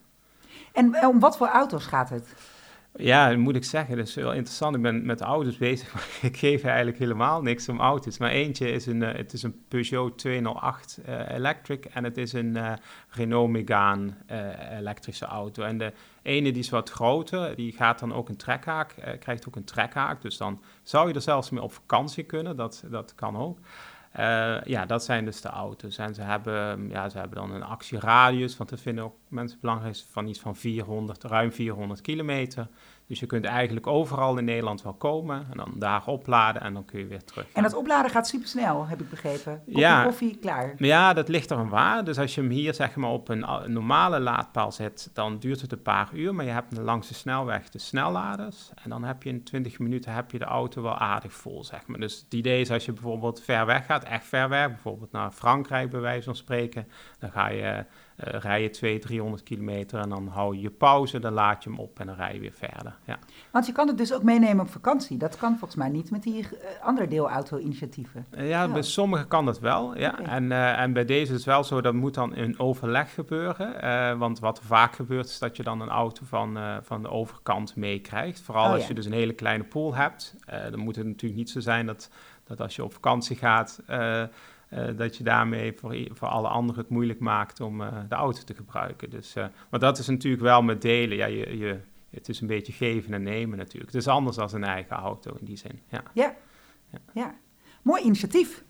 En 0.73 0.95
eh, 0.95 1.09
om 1.09 1.21
wat 1.21 1.37
voor 1.37 1.49
auto's 1.49 1.87
gaat 1.87 2.09
het? 2.09 2.35
Ja, 2.97 3.37
moet 3.37 3.57
ik 3.57 3.65
zeggen, 3.65 3.97
dat 3.97 4.07
is 4.07 4.15
heel 4.15 4.33
interessant. 4.33 4.77
Ik 4.77 4.83
ben 4.83 5.07
met 5.07 5.21
auto's 5.21 5.57
bezig, 5.57 5.93
maar 5.95 6.09
ik 6.23 6.37
geef 6.37 6.65
eigenlijk 6.65 6.99
helemaal 6.99 7.43
niks 7.43 7.69
om 7.69 7.81
auto's. 7.81 8.19
Maar 8.19 8.31
eentje 8.31 8.71
is 8.71 8.87
een, 8.87 9.03
uh, 9.03 9.13
het 9.13 9.33
is 9.33 9.43
een 9.43 9.65
Peugeot 9.69 10.19
208 10.19 10.99
uh, 11.09 11.29
Electric 11.29 11.85
en 11.85 12.05
het 12.05 12.17
is 12.17 12.33
een 12.33 12.57
uh, 12.57 12.73
Renault 13.09 13.51
Megane 13.51 14.13
elektrische 14.79 15.27
auto. 15.27 15.63
En 15.63 15.79
de 15.79 15.93
ene 16.23 16.53
die 16.53 16.63
is 16.63 16.71
wat 16.71 16.91
groter, 16.91 17.57
die 17.57 17.73
gaat 17.73 17.99
dan 17.99 18.15
ook 18.15 18.29
een 18.29 18.37
trekhaak, 18.37 18.95
krijgt 19.21 19.49
ook 19.49 19.57
een 19.57 19.65
trekhaak. 19.65 20.23
Dus 20.23 20.37
dan 20.37 20.63
zou 20.83 21.09
je 21.09 21.15
er 21.15 21.21
zelfs 21.21 21.51
mee 21.51 21.63
op 21.63 21.73
vakantie 21.73 22.25
kunnen, 22.25 22.57
dat, 22.57 22.85
dat 22.91 23.15
kan 23.15 23.37
ook. 23.37 23.59
Uh, 24.19 24.63
ja, 24.65 24.87
dat 24.87 25.05
zijn 25.05 25.25
dus 25.25 25.41
de 25.41 25.49
auto's. 25.49 25.99
En 25.99 26.15
ze 26.15 26.23
hebben, 26.23 26.89
ja, 26.89 27.09
ze 27.09 27.19
hebben 27.19 27.39
dan 27.39 27.55
een 27.55 27.63
actieradius, 27.63 28.57
want 28.57 28.71
dat 28.71 28.81
vinden 28.81 29.05
ook 29.05 29.17
mensen 29.29 29.59
belangrijk, 29.61 29.97
van 30.11 30.27
iets 30.27 30.41
van 30.41 30.57
400, 30.57 31.25
ruim 31.25 31.53
400 31.53 32.01
kilometer. 32.01 32.69
Dus 33.13 33.21
je 33.21 33.27
kunt 33.27 33.45
eigenlijk 33.45 33.87
overal 33.87 34.39
in 34.39 34.45
Nederland 34.45 34.83
wel 34.83 34.93
komen 34.93 35.47
en 35.51 35.57
dan 35.57 35.73
daar 35.75 36.07
opladen 36.07 36.63
en 36.63 36.75
dan 36.75 36.85
kun 36.85 36.99
je 36.99 37.07
weer 37.07 37.25
terug. 37.25 37.47
En 37.53 37.63
dat 37.63 37.75
opladen 37.75 38.11
gaat 38.11 38.27
super 38.29 38.49
snel, 38.49 38.87
heb 38.87 39.01
ik 39.01 39.11
begrepen. 39.11 39.63
Kopje 39.65 39.81
Ja. 39.81 40.05
koffie, 40.05 40.37
klaar. 40.37 40.75
Ja, 40.77 41.13
dat 41.13 41.29
ligt 41.29 41.51
er 41.51 41.59
een 41.59 41.69
waar. 41.69 42.05
Dus 42.05 42.19
als 42.19 42.35
je 42.35 42.41
hem 42.41 42.51
hier 42.51 42.75
zeg 42.75 42.97
maar 42.97 43.11
op 43.11 43.29
een 43.29 43.45
normale 43.67 44.21
laadpaal 44.21 44.73
zet, 44.73 45.11
dan 45.13 45.39
duurt 45.39 45.61
het 45.61 45.73
een 45.73 45.83
paar 45.83 46.09
uur. 46.13 46.35
Maar 46.35 46.45
je 46.45 46.51
hebt 46.51 46.77
langs 46.79 47.09
de 47.09 47.15
snelweg 47.15 47.69
de 47.69 47.79
snelladers. 47.79 48.71
En 48.83 48.91
dan 48.91 49.05
heb 49.05 49.23
je 49.23 49.29
in 49.29 49.45
20 49.45 49.79
minuten 49.79 50.13
heb 50.13 50.31
je 50.31 50.39
de 50.39 50.45
auto 50.45 50.83
wel 50.83 50.99
aardig 50.99 51.33
vol, 51.33 51.65
zeg 51.65 51.87
maar. 51.87 52.01
Dus 52.01 52.21
het 52.25 52.35
idee 52.35 52.61
is 52.61 52.71
als 52.71 52.85
je 52.85 52.93
bijvoorbeeld 52.93 53.41
ver 53.43 53.67
weg 53.67 53.87
gaat, 53.87 54.05
echt 54.05 54.27
ver 54.27 54.49
weg, 54.49 54.69
bijvoorbeeld 54.69 55.13
naar 55.13 55.31
Frankrijk 55.31 55.91
bij 55.91 56.01
wijze 56.01 56.25
van 56.25 56.37
spreken. 56.37 56.89
Dan 57.19 57.31
ga 57.31 57.49
je 57.49 57.85
eh 58.25 58.41
rij 58.41 58.63
je 58.63 58.71
200, 58.71 59.07
300 59.07 59.43
kilometer 59.43 60.01
en 60.01 60.09
dan 60.09 60.27
hou 60.29 60.55
je 60.57 60.61
je 60.61 60.71
pauze, 60.71 61.19
dan 61.19 61.33
laad 61.33 61.65
je 61.65 61.71
hem 61.71 61.79
op 61.79 62.01
en 62.01 62.07
dan 62.07 62.15
rij 62.17 62.35
je 62.35 62.41
weer 62.41 62.53
verder. 62.53 62.97
Ja. 63.05 63.19
Want 63.51 63.67
je 63.67 63.73
kan 63.73 63.89
het 63.89 63.99
dus 63.99 64.13
ook 64.15 64.23
meenemen 64.23 64.65
op 64.65 64.71
vakantie. 64.71 65.19
Dat 65.19 65.37
kan 65.37 65.51
volgens 65.51 65.75
mij 65.75 65.89
niet 65.89 66.11
met 66.11 66.23
die 66.23 66.49
eh, 66.49 66.85
andere 66.87 67.09
deelauto-initiatieven. 67.09 68.27
Ja, 68.37 68.43
Ja. 68.45 68.69
bij 68.69 68.83
sommigen 68.83 69.29
kan 69.29 69.45
dat 69.45 69.61
wel. 69.61 69.97
Ja. 69.99 70.19
En, 70.21 70.53
eh, 70.53 70.79
en 70.79 70.93
bij 70.93 71.05
deze 71.05 71.23
is 71.33 71.37
het 71.37 71.45
wel 71.45 71.65
zo, 71.65 71.81
dat 71.81 71.95
moet 71.95 72.15
dan 72.15 72.35
in 72.35 72.59
overleg 72.59 73.15
gebeuren. 73.15 74.19
Want 74.19 74.39
wat 74.39 74.61
vaak 74.65 74.95
gebeurt, 74.95 75.27
is 75.27 75.39
dat 75.39 75.57
je 75.57 75.63
dan 75.63 75.81
een 75.81 75.89
auto 75.89 76.23
van, 76.27 76.59
van 76.83 77.03
de 77.03 77.09
overkant 77.09 77.77
meekrijgt. 77.77 78.41
Vooral 78.41 78.65
Oh, 78.67 78.73
als 78.73 78.83
ja. 78.83 78.89
je 78.89 78.95
dus 78.95 79.07
een 79.07 79.13
hele 79.13 79.33
kleine 79.33 79.65
pool 79.65 79.95
hebt. 79.95 80.37
Dan 80.71 80.79
moet 80.81 80.97
het 80.97 81.07
natuurlijk 81.07 81.35
niet 81.41 81.51
zo 81.51 81.61
zijn 81.61 81.87
dat, 81.87 82.11
dat 82.45 82.61
als 82.61 82.77
je 82.77 82.85
op 82.85 82.93
vakantie 82.93 83.37
gaat, 83.37 83.81
dat 84.97 85.17
je 85.17 85.25
daarmee 85.25 85.73
voor, 85.73 85.97
voor 86.11 86.29
alle 86.29 86.49
anderen 86.49 86.81
het 86.81 86.91
moeilijk 86.91 87.21
maakt 87.21 87.61
om 87.61 87.81
eh, 87.83 87.89
de 88.09 88.15
auto 88.15 88.43
te 88.45 88.55
gebruiken. 88.55 89.11
Dus, 89.11 89.35
eh, 89.35 89.47
maar 89.71 89.81
dat 89.81 89.99
is 89.99 90.07
natuurlijk 90.07 90.43
wel 90.43 90.63
met 90.63 90.83
delen. 90.83 91.17
Ja, 91.17 91.27
je, 91.27 91.59
je, 91.59 91.81
het 92.11 92.29
is 92.29 92.41
een 92.41 92.47
beetje 92.47 92.73
geven 92.73 93.15
en 93.15 93.23
nemen 93.23 93.59
natuurlijk. 93.59 93.93
Het 93.93 94.01
is 94.01 94.09
anders 94.09 94.37
dan 94.37 94.49
een 94.53 94.65
eigen 94.65 94.97
auto 94.97 95.37
in 95.39 95.45
die 95.45 95.57
zin. 95.57 95.81
Ja. 95.89 96.03
Ja. 96.13 96.35
ja. 97.15 97.35
Mooi 97.83 98.03
initiatief. 98.03 98.65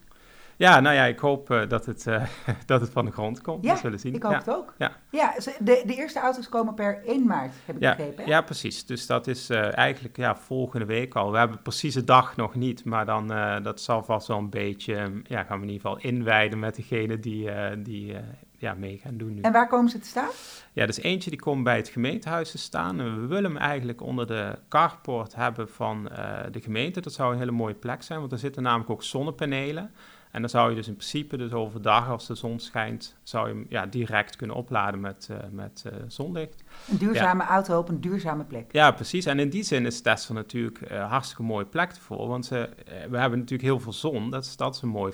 Ja, 0.56 0.80
nou 0.80 0.94
ja, 0.94 1.04
ik 1.04 1.18
hoop 1.18 1.50
eh, 1.50 1.68
dat, 1.68 1.87
het, 1.87 2.06
eh, 2.06 2.25
dat 2.66 2.80
het 2.80 2.90
van 2.90 3.04
de 3.04 3.11
grond 3.11 3.40
komt. 3.40 3.64
Ja, 3.64 3.73
we 3.73 3.78
zullen 3.78 3.99
zien. 4.00 4.14
Ik 4.14 4.23
hoop 4.23 4.32
ja. 4.32 4.38
het 4.38 4.50
ook. 4.50 4.75
Ja. 4.78 4.92
Ja, 5.11 5.35
de, 5.59 5.82
de 5.87 5.94
eerste 5.94 6.21
auto's 6.21 6.49
komen 6.49 6.75
per 6.75 7.04
1 7.06 7.26
maart, 7.26 7.52
heb 7.64 7.76
ik 7.76 7.82
Ja, 7.82 7.97
begrepen. 7.97 8.25
hè? 8.25 8.30
ja, 8.30 8.40
precies. 8.42 8.87
Dus 8.87 9.06
dat 9.06 9.26
is 9.26 9.50
eh, 9.50 9.76
eigenlijk 9.76 10.16
ja, 10.16 10.37
volgende 10.37 10.87
week 10.87 11.14
al. 11.14 11.32
We 11.32 11.38
hebben 11.38 11.62
precies 11.62 11.94
de 11.94 12.04
dag 12.04 12.37
nog 12.37 12.54
niet, 12.54 12.85
maar 12.85 13.06
dan 13.06 13.26
dat 13.62 13.80
zal 13.80 14.02
vast 14.02 14.26
wel 14.26 14.38
een 14.38 14.50
beetje, 14.50 14.94
eh, 14.94 15.06
ja, 15.25 15.42
gaan 15.42 15.61
we 15.61 15.66
in 15.66 15.73
ieder 15.73 15.90
geval 15.90 16.11
inwijden 16.11 16.59
met 16.59 16.76
degene 16.76 17.18
die, 17.21 17.50
die 17.82 18.14
ja, 18.59 18.75
mee 18.75 18.99
gaan 18.99 19.16
doen 19.16 19.35
nu. 19.35 19.40
En 19.40 19.52
waar 19.52 19.68
komen 19.68 19.90
ze 19.90 19.99
te 19.99 20.09
staan? 20.09 20.28
Ja, 20.73 20.87
dus 20.87 20.99
eentje 20.99 21.30
die 21.30 21.40
komt 21.40 21.64
bij 21.64 21.76
het 21.76 21.88
gemeentehuis 21.88 22.50
te 22.50 22.59
staan. 22.59 23.00
En 23.00 23.21
we 23.21 23.26
willen 23.26 23.52
hem 23.52 23.61
eigenlijk 23.61 24.00
onder 24.00 24.26
de 24.26 24.59
carport 24.68 25.35
hebben 25.35 25.68
van 25.68 26.04
de 26.50 26.61
gemeente. 26.61 27.00
Dat 27.00 27.12
zou 27.12 27.32
een 27.32 27.38
hele 27.38 27.50
mooie 27.50 27.75
plek 27.75 28.02
zijn, 28.02 28.21
want 28.21 28.32
er 28.32 28.38
zitten 28.38 28.62
namelijk 28.62 28.90
ook 28.90 29.02
zonnepanelen. 29.02 29.90
En 30.32 30.40
dan 30.40 30.50
zou 30.50 30.70
je 30.70 30.76
dus 30.76 30.88
in 30.88 30.96
principe 30.96 31.36
dus 31.36 31.52
overdag, 31.52 32.08
als 32.08 32.26
de 32.26 32.34
zon 32.34 32.58
schijnt, 32.58 33.16
zou 33.22 33.48
je 33.48 33.54
hem 33.54 33.66
ja, 33.68 33.86
direct 33.86 34.36
kunnen 34.36 34.56
opladen 34.56 35.00
met, 35.00 35.28
eh, 35.30 35.36
met 35.50 35.84
eh, 35.86 35.98
zonlicht. 36.06 36.64
Een 36.90 36.96
duurzame 36.96 37.42
auto 37.42 37.78
op 37.78 37.88
een 37.88 38.00
duurzame 38.00 38.44
plek. 38.44 38.72
Ja, 38.72 38.90
precies. 38.90 39.26
En 39.26 39.38
in 39.38 39.50
die 39.50 39.62
zin 39.62 39.86
is 39.86 40.00
Tesla 40.00 40.34
natuurlijk 40.34 40.80
een 40.80 41.00
hartstikke 41.00 41.42
mooie 41.42 41.64
plek 41.64 41.90
ervoor. 41.90 42.28
Want 42.28 42.46
ze, 42.46 42.58
eh, 42.58 43.10
we 43.10 43.18
hebben 43.18 43.38
natuurlijk 43.38 43.68
heel 43.68 43.80
veel 43.80 43.92
zon. 43.92 44.30
Dat 44.30 44.44
is, 44.44 44.56
dat 44.56 44.74
is 44.74 44.82
een 44.82 44.88
mooi 44.88 45.12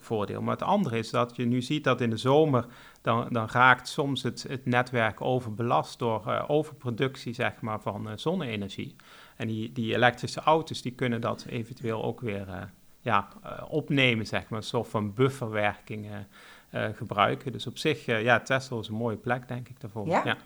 voordeel. 0.00 0.42
Maar 0.42 0.54
het 0.54 0.62
andere 0.62 0.98
is 0.98 1.10
dat 1.10 1.36
je 1.36 1.44
nu 1.44 1.62
ziet 1.62 1.84
dat 1.84 2.00
in 2.00 2.10
de 2.10 2.16
zomer... 2.16 2.66
dan, 3.02 3.26
dan 3.30 3.48
raakt 3.50 3.88
soms 3.88 4.22
het, 4.22 4.44
het 4.48 4.66
netwerk 4.66 5.20
overbelast 5.20 5.98
door 5.98 6.26
eh, 6.26 6.44
overproductie 6.46 7.34
zeg 7.34 7.60
maar, 7.60 7.80
van 7.80 8.08
eh, 8.08 8.16
zonne-energie. 8.16 8.96
En 9.36 9.46
die, 9.46 9.72
die 9.72 9.94
elektrische 9.94 10.40
auto's 10.40 10.82
die 10.82 10.92
kunnen 10.92 11.20
dat 11.20 11.44
eventueel 11.48 12.04
ook 12.04 12.20
weer 12.20 12.48
eh, 12.48 12.62
ja, 13.00 13.28
eh, 13.42 13.62
opnemen, 13.68 14.26
zeg 14.26 14.48
maar. 14.48 14.58
Een 14.58 14.64
soort 14.64 14.88
van 14.88 15.14
bufferwerking 15.14 16.10
eh, 16.10 16.84
eh, 16.84 16.96
gebruiken. 16.96 17.52
Dus 17.52 17.66
op 17.66 17.78
zich, 17.78 18.06
ja, 18.06 18.40
Tesla 18.40 18.78
is 18.78 18.88
een 18.88 18.94
mooie 18.94 19.16
plek, 19.16 19.48
denk 19.48 19.68
ik, 19.68 19.80
daarvoor. 19.80 20.06
Ja? 20.06 20.22
ja. 20.24 20.36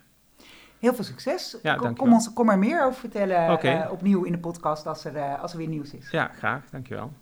Heel 0.78 0.94
veel 0.94 1.04
succes. 1.04 1.56
Ja, 1.62 1.74
kom, 1.74 2.12
ons, 2.12 2.32
kom 2.32 2.48
er 2.48 2.58
meer 2.58 2.84
over 2.84 3.00
vertellen 3.00 3.90
opnieuw 3.90 4.24
in 4.24 4.32
de 4.32 4.38
podcast 4.38 4.86
als 4.86 5.04
er, 5.04 5.36
als 5.36 5.52
er 5.52 5.58
weer 5.58 5.68
nieuws 5.68 5.94
is. 5.94 6.10
Ja, 6.10 6.28
graag. 6.28 6.70
Dankjewel. 6.70 7.12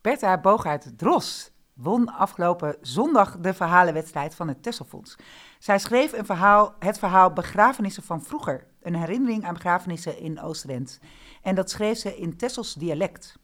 Bertha 0.00 0.38
Boogaard-Dros 0.38 1.50
won 1.74 2.08
afgelopen 2.14 2.76
zondag 2.80 3.38
de 3.38 3.54
verhalenwedstrijd 3.54 4.34
van 4.34 4.48
het 4.48 4.62
Tesselfonds. 4.62 5.16
Zij 5.58 5.78
schreef 5.78 6.12
een 6.12 6.26
verhaal, 6.26 6.74
het 6.78 6.98
verhaal 6.98 7.32
Begrafenissen 7.32 8.02
van 8.02 8.22
vroeger, 8.22 8.66
een 8.82 8.96
herinnering 8.96 9.44
aan 9.44 9.54
begrafenissen 9.54 10.18
in 10.18 10.40
Oost-Rent. 10.40 11.00
En 11.42 11.54
dat 11.54 11.70
schreef 11.70 11.98
ze 11.98 12.16
in 12.16 12.36
Tessels 12.36 12.74
dialect. 12.74 13.38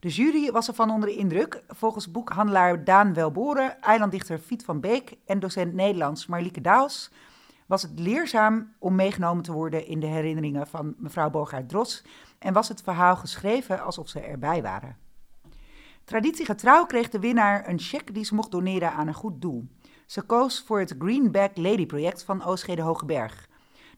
De 0.00 0.08
jury 0.08 0.50
was 0.50 0.68
ervan 0.68 0.90
onder 0.90 1.08
de 1.08 1.16
indruk. 1.16 1.62
Volgens 1.68 2.10
boekhandelaar 2.10 2.84
Daan 2.84 3.14
Welboren, 3.14 3.80
eilanddichter 3.80 4.38
Fiet 4.38 4.64
van 4.64 4.80
Beek 4.80 5.16
en 5.26 5.38
docent 5.38 5.74
Nederlands 5.74 6.26
Marlieke 6.26 6.60
Daals 6.60 7.10
was 7.66 7.82
het 7.82 7.98
leerzaam 7.98 8.74
om 8.78 8.94
meegenomen 8.94 9.42
te 9.42 9.52
worden 9.52 9.86
in 9.86 10.00
de 10.00 10.06
herinneringen 10.06 10.66
van 10.66 10.94
mevrouw 10.98 11.30
Boogaard-Dros 11.30 12.04
en 12.38 12.52
was 12.52 12.68
het 12.68 12.82
verhaal 12.82 13.16
geschreven 13.16 13.82
alsof 13.82 14.08
ze 14.08 14.20
erbij 14.20 14.62
waren. 14.62 14.96
Traditiegetrouw 16.04 16.86
kreeg 16.86 17.08
de 17.08 17.18
winnaar 17.18 17.68
een 17.68 17.78
cheque 17.78 18.12
die 18.12 18.24
ze 18.24 18.34
mocht 18.34 18.50
doneren 18.50 18.92
aan 18.92 19.08
een 19.08 19.14
goed 19.14 19.40
doel. 19.40 19.68
Ze 20.06 20.22
koos 20.22 20.62
voor 20.66 20.78
het 20.78 20.94
Greenback 20.98 21.56
Lady 21.56 21.86
project 21.86 22.22
van 22.24 22.44
Oostgede 22.44 22.82
Hogeberg. 22.82 23.47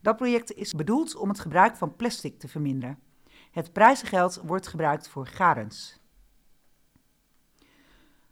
Dat 0.00 0.16
project 0.16 0.52
is 0.52 0.74
bedoeld 0.74 1.16
om 1.16 1.28
het 1.28 1.40
gebruik 1.40 1.76
van 1.76 1.96
plastic 1.96 2.38
te 2.38 2.48
verminderen. 2.48 2.98
Het 3.50 3.72
prijzengeld 3.72 4.40
wordt 4.44 4.66
gebruikt 4.66 5.08
voor 5.08 5.26
garens. 5.26 5.98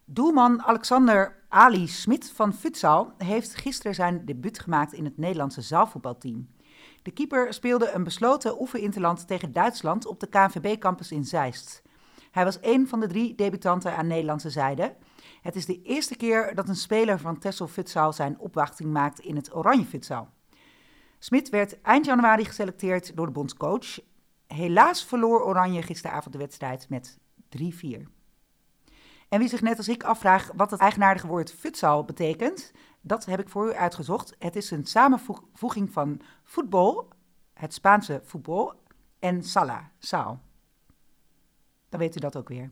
Doelman 0.05 0.63
Alexander 0.63 1.45
Ali 1.49 1.89
Smit 1.89 2.31
van 2.31 2.53
Futsal 2.53 3.13
heeft 3.19 3.55
gisteren 3.55 3.95
zijn 3.95 4.25
debuut 4.25 4.59
gemaakt 4.59 4.93
in 4.93 5.05
het 5.05 5.19
Nederlandse 5.19 5.61
zaalvoetbalteam. 5.61 6.49
De 7.03 7.11
keeper 7.11 7.53
speelde 7.55 7.91
een 7.91 8.05
besloten 8.05 8.61
oefeninterland 8.61 9.27
tegen 9.27 9.53
Duitsland 9.53 10.07
op 10.07 10.21
de 10.21 10.27
KNVB-campus 10.27 11.13
in 11.13 11.25
Zeist. 11.25 11.83
Hij 12.31 12.45
was 12.45 12.61
één 12.61 12.89
van 12.89 13.01
de 13.01 13.07
drie 13.07 13.35
debutanten 13.35 13.97
aan 13.97 14.07
Nederlandse 14.07 14.51
zijde. 14.51 14.97
Het 15.43 15.57
is 15.57 15.67
de 15.67 15.83
eerste 15.83 16.17
keer 16.17 16.55
dat 16.55 16.69
een 16.69 16.77
speler 16.77 17.19
van 17.19 17.39
Tessel 17.39 17.69
Futsal 17.69 18.13
zijn 18.13 18.39
opwachting 18.39 18.93
maakt 18.93 19.21
in 19.21 19.37
het 19.37 19.55
Oranje 19.55 19.85
Futsal. 19.85 20.29
Smit 21.19 21.49
werd 21.49 21.81
eind 21.81 22.05
januari 22.05 22.45
geselecteerd 22.45 23.17
door 23.17 23.27
de 23.27 23.33
bondscoach. 23.33 23.99
Helaas 24.47 25.05
verloor 25.05 25.45
Oranje 25.45 25.83
gisteravond 25.83 26.33
de 26.33 26.39
wedstrijd 26.39 26.89
met 26.89 27.19
3-4. 27.49 28.03
En 29.29 29.39
wie 29.39 29.49
zich 29.49 29.61
net 29.61 29.77
als 29.77 29.89
ik 29.89 30.03
afvraagt 30.03 30.51
wat 30.57 30.71
het 30.71 30.81
eigenaardige 30.81 31.27
woord 31.27 31.53
futsal 31.53 32.05
betekent, 32.05 32.73
dat 33.01 33.25
heb 33.25 33.41
ik 33.41 33.49
voor 33.49 33.69
u 33.69 33.73
uitgezocht. 33.73 34.35
Het 34.39 34.57
is 34.57 34.71
een 34.71 34.87
samenvoeging 34.87 35.93
van 35.93 36.21
voetbal, 36.43 37.09
het 37.53 37.75
Spaanse 37.75 38.21
voetbal, 38.25 38.75
en 39.19 39.43
sala, 39.43 39.91
zaal. 39.99 40.41
Dan 41.89 42.01
weet 42.01 42.17
u 42.17 42.21
dat 42.21 42.37
ook 42.37 42.49
weer. 42.49 42.71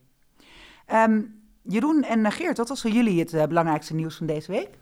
Ehm, 0.87 1.22
Jeroen 1.62 2.02
en 2.02 2.32
Geert, 2.32 2.56
wat 2.56 2.68
was 2.68 2.80
voor 2.80 2.90
jullie 2.90 3.18
het 3.18 3.32
eh, 3.32 3.46
belangrijkste 3.46 3.94
nieuws 3.94 4.16
van 4.16 4.26
deze 4.26 4.52
week? 4.52 4.78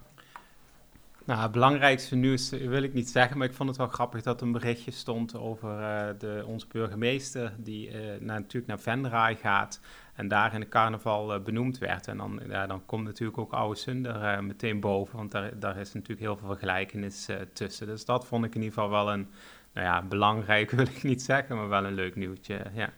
Nou, 1.26 1.40
het 1.40 1.52
belangrijkste 1.52 2.16
nieuws 2.16 2.52
eh, 2.52 2.68
wil 2.68 2.82
ik 2.82 2.94
niet 2.94 3.08
zeggen, 3.08 3.38
maar 3.38 3.46
ik 3.46 3.54
vond 3.54 3.68
het 3.68 3.78
wel 3.78 3.88
grappig 3.88 4.22
dat 4.22 4.40
een 4.40 4.52
berichtje 4.52 4.90
stond 4.90 5.36
over 5.36 5.80
eh, 5.80 6.08
de, 6.18 6.44
onze 6.46 6.66
burgemeester, 6.68 7.52
die 7.56 7.88
eh, 7.88 8.20
naar, 8.20 8.40
natuurlijk 8.40 8.66
naar 8.66 8.80
Venray 8.80 9.36
gaat 9.36 9.80
en 10.14 10.28
daar 10.28 10.54
in 10.54 10.60
de 10.60 10.68
carnaval 10.68 11.40
benoemd 11.40 11.78
werd. 11.78 12.08
En 12.08 12.16
dan, 12.16 12.40
ja, 12.48 12.66
dan 12.66 12.86
komt 12.86 13.04
natuurlijk 13.04 13.38
ook 13.38 13.52
Oude 13.52 13.78
Sunder 13.78 14.44
meteen 14.44 14.80
boven, 14.80 15.16
want 15.16 15.30
daar, 15.60 15.76
is 15.76 15.92
natuurlijk 15.92 16.20
heel 16.20 16.36
veel 16.36 16.48
vergelijkenis 16.48 17.28
tussen. 17.52 17.86
Dus 17.86 18.04
dat 18.04 18.26
vond 18.26 18.44
ik 18.44 18.54
in 18.54 18.62
ieder 18.62 18.74
geval 18.74 18.90
wel 18.90 19.12
een, 19.12 19.28
nou 19.72 19.86
ja, 19.86 20.02
belangrijk 20.02 20.70
wil 20.80 20.86
ik 20.86 21.02
niet 21.02 21.22
zeggen, 21.22 21.56
maar 21.56 21.68
wel 21.68 21.84
een 21.84 21.94
leuk 21.94 22.16
nieuwtje, 22.16 22.62
ja. 22.74 22.90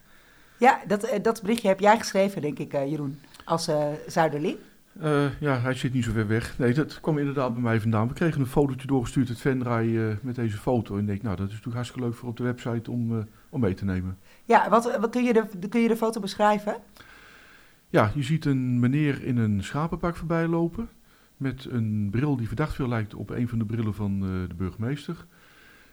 Ja, 0.59 0.81
dat, 0.87 1.19
dat 1.23 1.41
berichtje 1.41 1.69
heb 1.69 1.81
jij 1.81 1.99
geschreven, 1.99 2.43
denk 2.43 2.59
ik, 2.59 2.73
Jeroen, 2.73 3.21
als 3.45 3.71
Zuiderling. 4.07 4.59
Eh, 5.01 5.41
ja, 5.41 5.59
hij 5.59 5.75
zit 5.75 5.93
niet 5.93 6.05
zo 6.05 6.13
ver 6.13 6.27
weg. 6.27 6.59
Nee, 6.59 6.75
dat 6.75 7.01
kwam 7.01 7.19
inderdaad 7.19 7.53
bij 7.53 7.63
mij 7.63 7.81
vandaan. 7.81 8.09
We 8.09 8.15
kregen 8.15 8.41
een 8.41 8.47
fotootje 8.47 8.87
doorgestuurd 8.87 9.29
uit 9.29 9.41
Venray 9.41 10.09
eh, 10.11 10.17
met 10.23 10.35
deze 10.35 10.57
foto. 10.57 10.95
En 10.95 11.01
ik 11.01 11.07
denk, 11.07 11.23
nou, 11.23 11.37
dat 11.37 11.45
is 11.47 11.51
natuurlijk 11.53 11.75
hartstikke 11.77 12.07
leuk 12.09 12.17
voor 12.17 12.29
op 12.29 12.37
de 12.37 12.43
website 12.43 12.91
om, 12.91 13.19
eh, 13.19 13.25
om 13.49 13.61
mee 13.61 13.75
te 13.75 13.85
nemen. 13.85 14.19
Ja, 14.45 14.69
wat, 14.69 14.99
wat 15.01 15.11
kun, 15.11 15.25
je 15.25 15.33
de, 15.33 15.69
kun 15.69 15.81
je 15.81 15.89
de 15.89 15.97
foto 15.97 16.21
beschrijven? 16.21 16.77
Ja, 17.89 18.11
je 18.15 18.23
ziet 18.23 18.45
een 18.45 18.81
meneer 18.81 19.23
in 19.25 19.37
een 19.37 19.65
schapenpak 19.65 20.17
voorbij 20.17 20.47
lopen. 20.47 20.89
Met 21.37 21.65
een 21.71 22.09
bril 22.11 22.37
die 22.37 22.47
verdacht 22.47 22.75
veel 22.75 22.89
lijkt 22.89 23.15
op 23.15 23.31
een 23.31 23.49
van 23.49 23.59
de 23.59 23.65
brillen 23.65 23.95
van 23.95 24.21
de 24.21 24.55
burgemeester. 24.57 25.27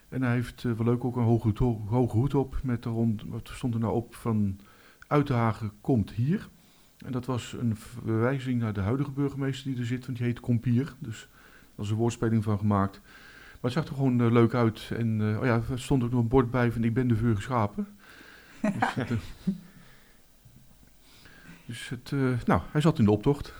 En 0.08 0.22
hij 0.22 0.34
heeft 0.34 0.62
wel 0.62 0.84
leuk 0.84 1.04
ook 1.04 1.16
een 1.16 1.22
hoge 1.22 1.46
hoed, 1.46 1.58
ho- 1.58 1.84
hoge 1.88 2.16
hoed 2.16 2.34
op. 2.34 2.58
Met 2.62 2.82
daarond, 2.82 3.22
wat 3.26 3.50
stond 3.52 3.74
er 3.74 3.80
nou 3.80 3.92
op 3.94 4.14
van 4.14 4.58
Uitenhagen 5.06 5.72
komt 5.80 6.10
hier. 6.10 6.48
En 7.04 7.12
dat 7.12 7.26
was 7.26 7.56
een 7.60 7.76
verwijzing 7.76 8.60
naar 8.60 8.72
de 8.72 8.80
huidige 8.80 9.10
burgemeester 9.10 9.70
die 9.70 9.80
er 9.80 9.86
zit, 9.86 10.06
want 10.06 10.18
die 10.18 10.26
heet 10.26 10.40
Kompier. 10.40 10.94
Dus 10.98 11.28
daar 11.74 11.84
is 11.84 11.90
een 11.90 11.96
woordspeling 11.96 12.44
van 12.44 12.58
gemaakt. 12.58 13.00
het 13.60 13.72
zag 13.72 13.86
er 13.86 13.94
gewoon 13.94 14.32
leuk 14.32 14.54
uit. 14.54 14.90
En 14.96 15.38
oh 15.38 15.44
ja, 15.44 15.62
er 15.70 15.80
stond 15.80 16.02
ook 16.02 16.10
nog 16.10 16.20
een 16.20 16.28
bord 16.28 16.50
bij 16.50 16.72
van 16.72 16.84
ik 16.84 16.94
ben 16.94 17.08
de 17.08 17.16
vuur 17.16 17.36
geschapen. 17.36 17.86
dus, 18.80 18.94
het, 18.94 19.18
dus 21.66 21.88
het, 21.88 22.46
nou, 22.46 22.60
hij 22.70 22.80
zat 22.80 22.98
in 22.98 23.04
de 23.04 23.10
optocht. 23.10 23.54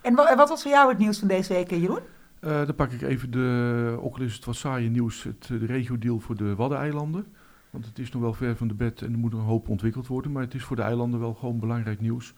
En 0.00 0.14
wat 0.14 0.48
was 0.48 0.62
voor 0.62 0.70
jou 0.70 0.88
het 0.88 0.98
nieuws 0.98 1.18
van 1.18 1.28
deze 1.28 1.52
week, 1.52 1.70
Jeroen? 1.70 2.02
Uh, 2.40 2.66
dan 2.66 2.74
pak 2.74 2.92
ik 2.92 3.02
even 3.02 3.30
de, 3.30 3.98
ook 4.00 4.16
al 4.16 4.22
is 4.22 4.34
het 4.34 4.44
wat 4.44 4.56
saaie 4.56 4.88
nieuws, 4.88 5.22
het, 5.22 5.46
de 5.46 5.66
regio-deal 5.66 6.20
voor 6.20 6.36
de 6.36 6.54
Waddeneilanden. 6.54 7.26
Want 7.70 7.86
het 7.86 7.98
is 7.98 8.10
nog 8.10 8.22
wel 8.22 8.32
ver 8.32 8.56
van 8.56 8.68
de 8.68 8.74
bed 8.74 9.02
en 9.02 9.12
er 9.12 9.18
moet 9.18 9.30
nog 9.30 9.40
een 9.40 9.46
hoop 9.46 9.68
ontwikkeld 9.68 10.06
worden. 10.06 10.32
Maar 10.32 10.42
het 10.42 10.54
is 10.54 10.64
voor 10.64 10.76
de 10.76 10.82
eilanden 10.82 11.20
wel 11.20 11.34
gewoon 11.34 11.58
belangrijk 11.58 12.00
nieuws. 12.00 12.34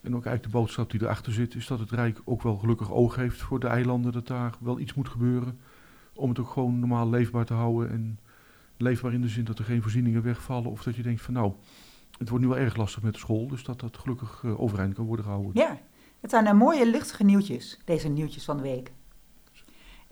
En 0.00 0.16
ook 0.16 0.24
eigenlijk 0.24 0.42
de 0.42 0.58
boodschap 0.58 0.90
die 0.90 1.02
erachter 1.02 1.32
zit, 1.32 1.54
is 1.54 1.66
dat 1.66 1.78
het 1.78 1.90
Rijk 1.90 2.20
ook 2.24 2.42
wel 2.42 2.56
gelukkig 2.56 2.92
oog 2.92 3.16
heeft 3.16 3.40
voor 3.40 3.60
de 3.60 3.66
eilanden. 3.66 4.12
Dat 4.12 4.26
daar 4.26 4.54
wel 4.60 4.78
iets 4.78 4.94
moet 4.94 5.08
gebeuren. 5.08 5.58
Om 6.14 6.28
het 6.28 6.38
ook 6.38 6.50
gewoon 6.50 6.78
normaal 6.78 7.10
leefbaar 7.10 7.44
te 7.44 7.54
houden. 7.54 7.90
En 7.90 8.18
leefbaar 8.76 9.12
in 9.12 9.20
de 9.20 9.28
zin 9.28 9.44
dat 9.44 9.58
er 9.58 9.64
geen 9.64 9.82
voorzieningen 9.82 10.22
wegvallen. 10.22 10.70
Of 10.70 10.82
dat 10.82 10.96
je 10.96 11.02
denkt 11.02 11.22
van 11.22 11.34
nou, 11.34 11.52
het 12.18 12.28
wordt 12.28 12.44
nu 12.44 12.50
wel 12.50 12.60
erg 12.60 12.76
lastig 12.76 13.02
met 13.02 13.12
de 13.12 13.18
school. 13.18 13.48
Dus 13.48 13.64
dat 13.64 13.80
dat 13.80 13.96
gelukkig 13.96 14.42
uh, 14.42 14.60
overeind 14.60 14.94
kan 14.94 15.04
worden 15.04 15.24
gehouden. 15.24 15.52
Ja, 15.54 15.78
het 16.20 16.30
zijn 16.30 16.46
uh, 16.46 16.52
mooie 16.52 16.90
luchtige 16.90 17.24
nieuwtjes, 17.24 17.78
deze 17.84 18.08
nieuwtjes 18.08 18.44
van 18.44 18.56
de 18.56 18.62
week. 18.62 18.92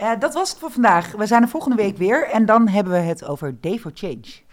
Uh, 0.00 0.10
dat 0.18 0.34
was 0.34 0.50
het 0.50 0.58
voor 0.58 0.70
vandaag. 0.70 1.12
We 1.12 1.26
zijn 1.26 1.42
er 1.42 1.48
volgende 1.48 1.76
week 1.76 1.96
weer 1.96 2.28
en 2.28 2.46
dan 2.46 2.68
hebben 2.68 2.92
we 2.92 2.98
het 2.98 3.24
over 3.24 3.60
Day 3.60 3.78
for 3.78 3.90
Change. 3.94 4.48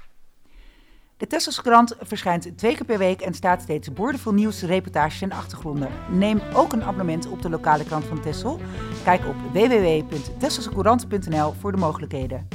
De 1.18 1.28
Tesselse 1.28 1.62
krant 1.62 1.96
verschijnt 2.00 2.58
twee 2.58 2.76
keer 2.76 2.86
per 2.86 2.98
week 2.98 3.22
en 3.22 3.34
staat 3.34 3.62
steeds 3.62 3.94
boordevol 3.94 4.34
nieuws, 4.34 4.62
reportages 4.62 5.22
en 5.22 5.32
achtergronden. 5.32 5.90
Neem 6.10 6.42
ook 6.54 6.74
een 6.74 6.84
abonnement 6.84 7.28
op 7.28 7.42
de 7.42 7.50
lokale 7.50 7.84
krant 7.84 8.06
van 8.06 8.22
Tessel. 8.22 8.60
Kijk 9.04 9.26
op 9.26 9.36
www.tesselsecourant.nl 9.54 11.54
voor 11.60 11.72
de 11.72 11.78
mogelijkheden. 11.78 12.48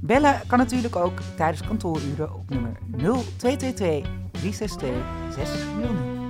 Bellen 0.00 0.40
kan 0.46 0.58
natuurlijk 0.58 0.96
ook 0.96 1.20
tijdens 1.36 1.66
kantooruren 1.66 2.34
op 2.34 2.50
nummer 2.50 2.78
0222 2.96 4.10
362 4.30 4.90
600. 5.34 6.21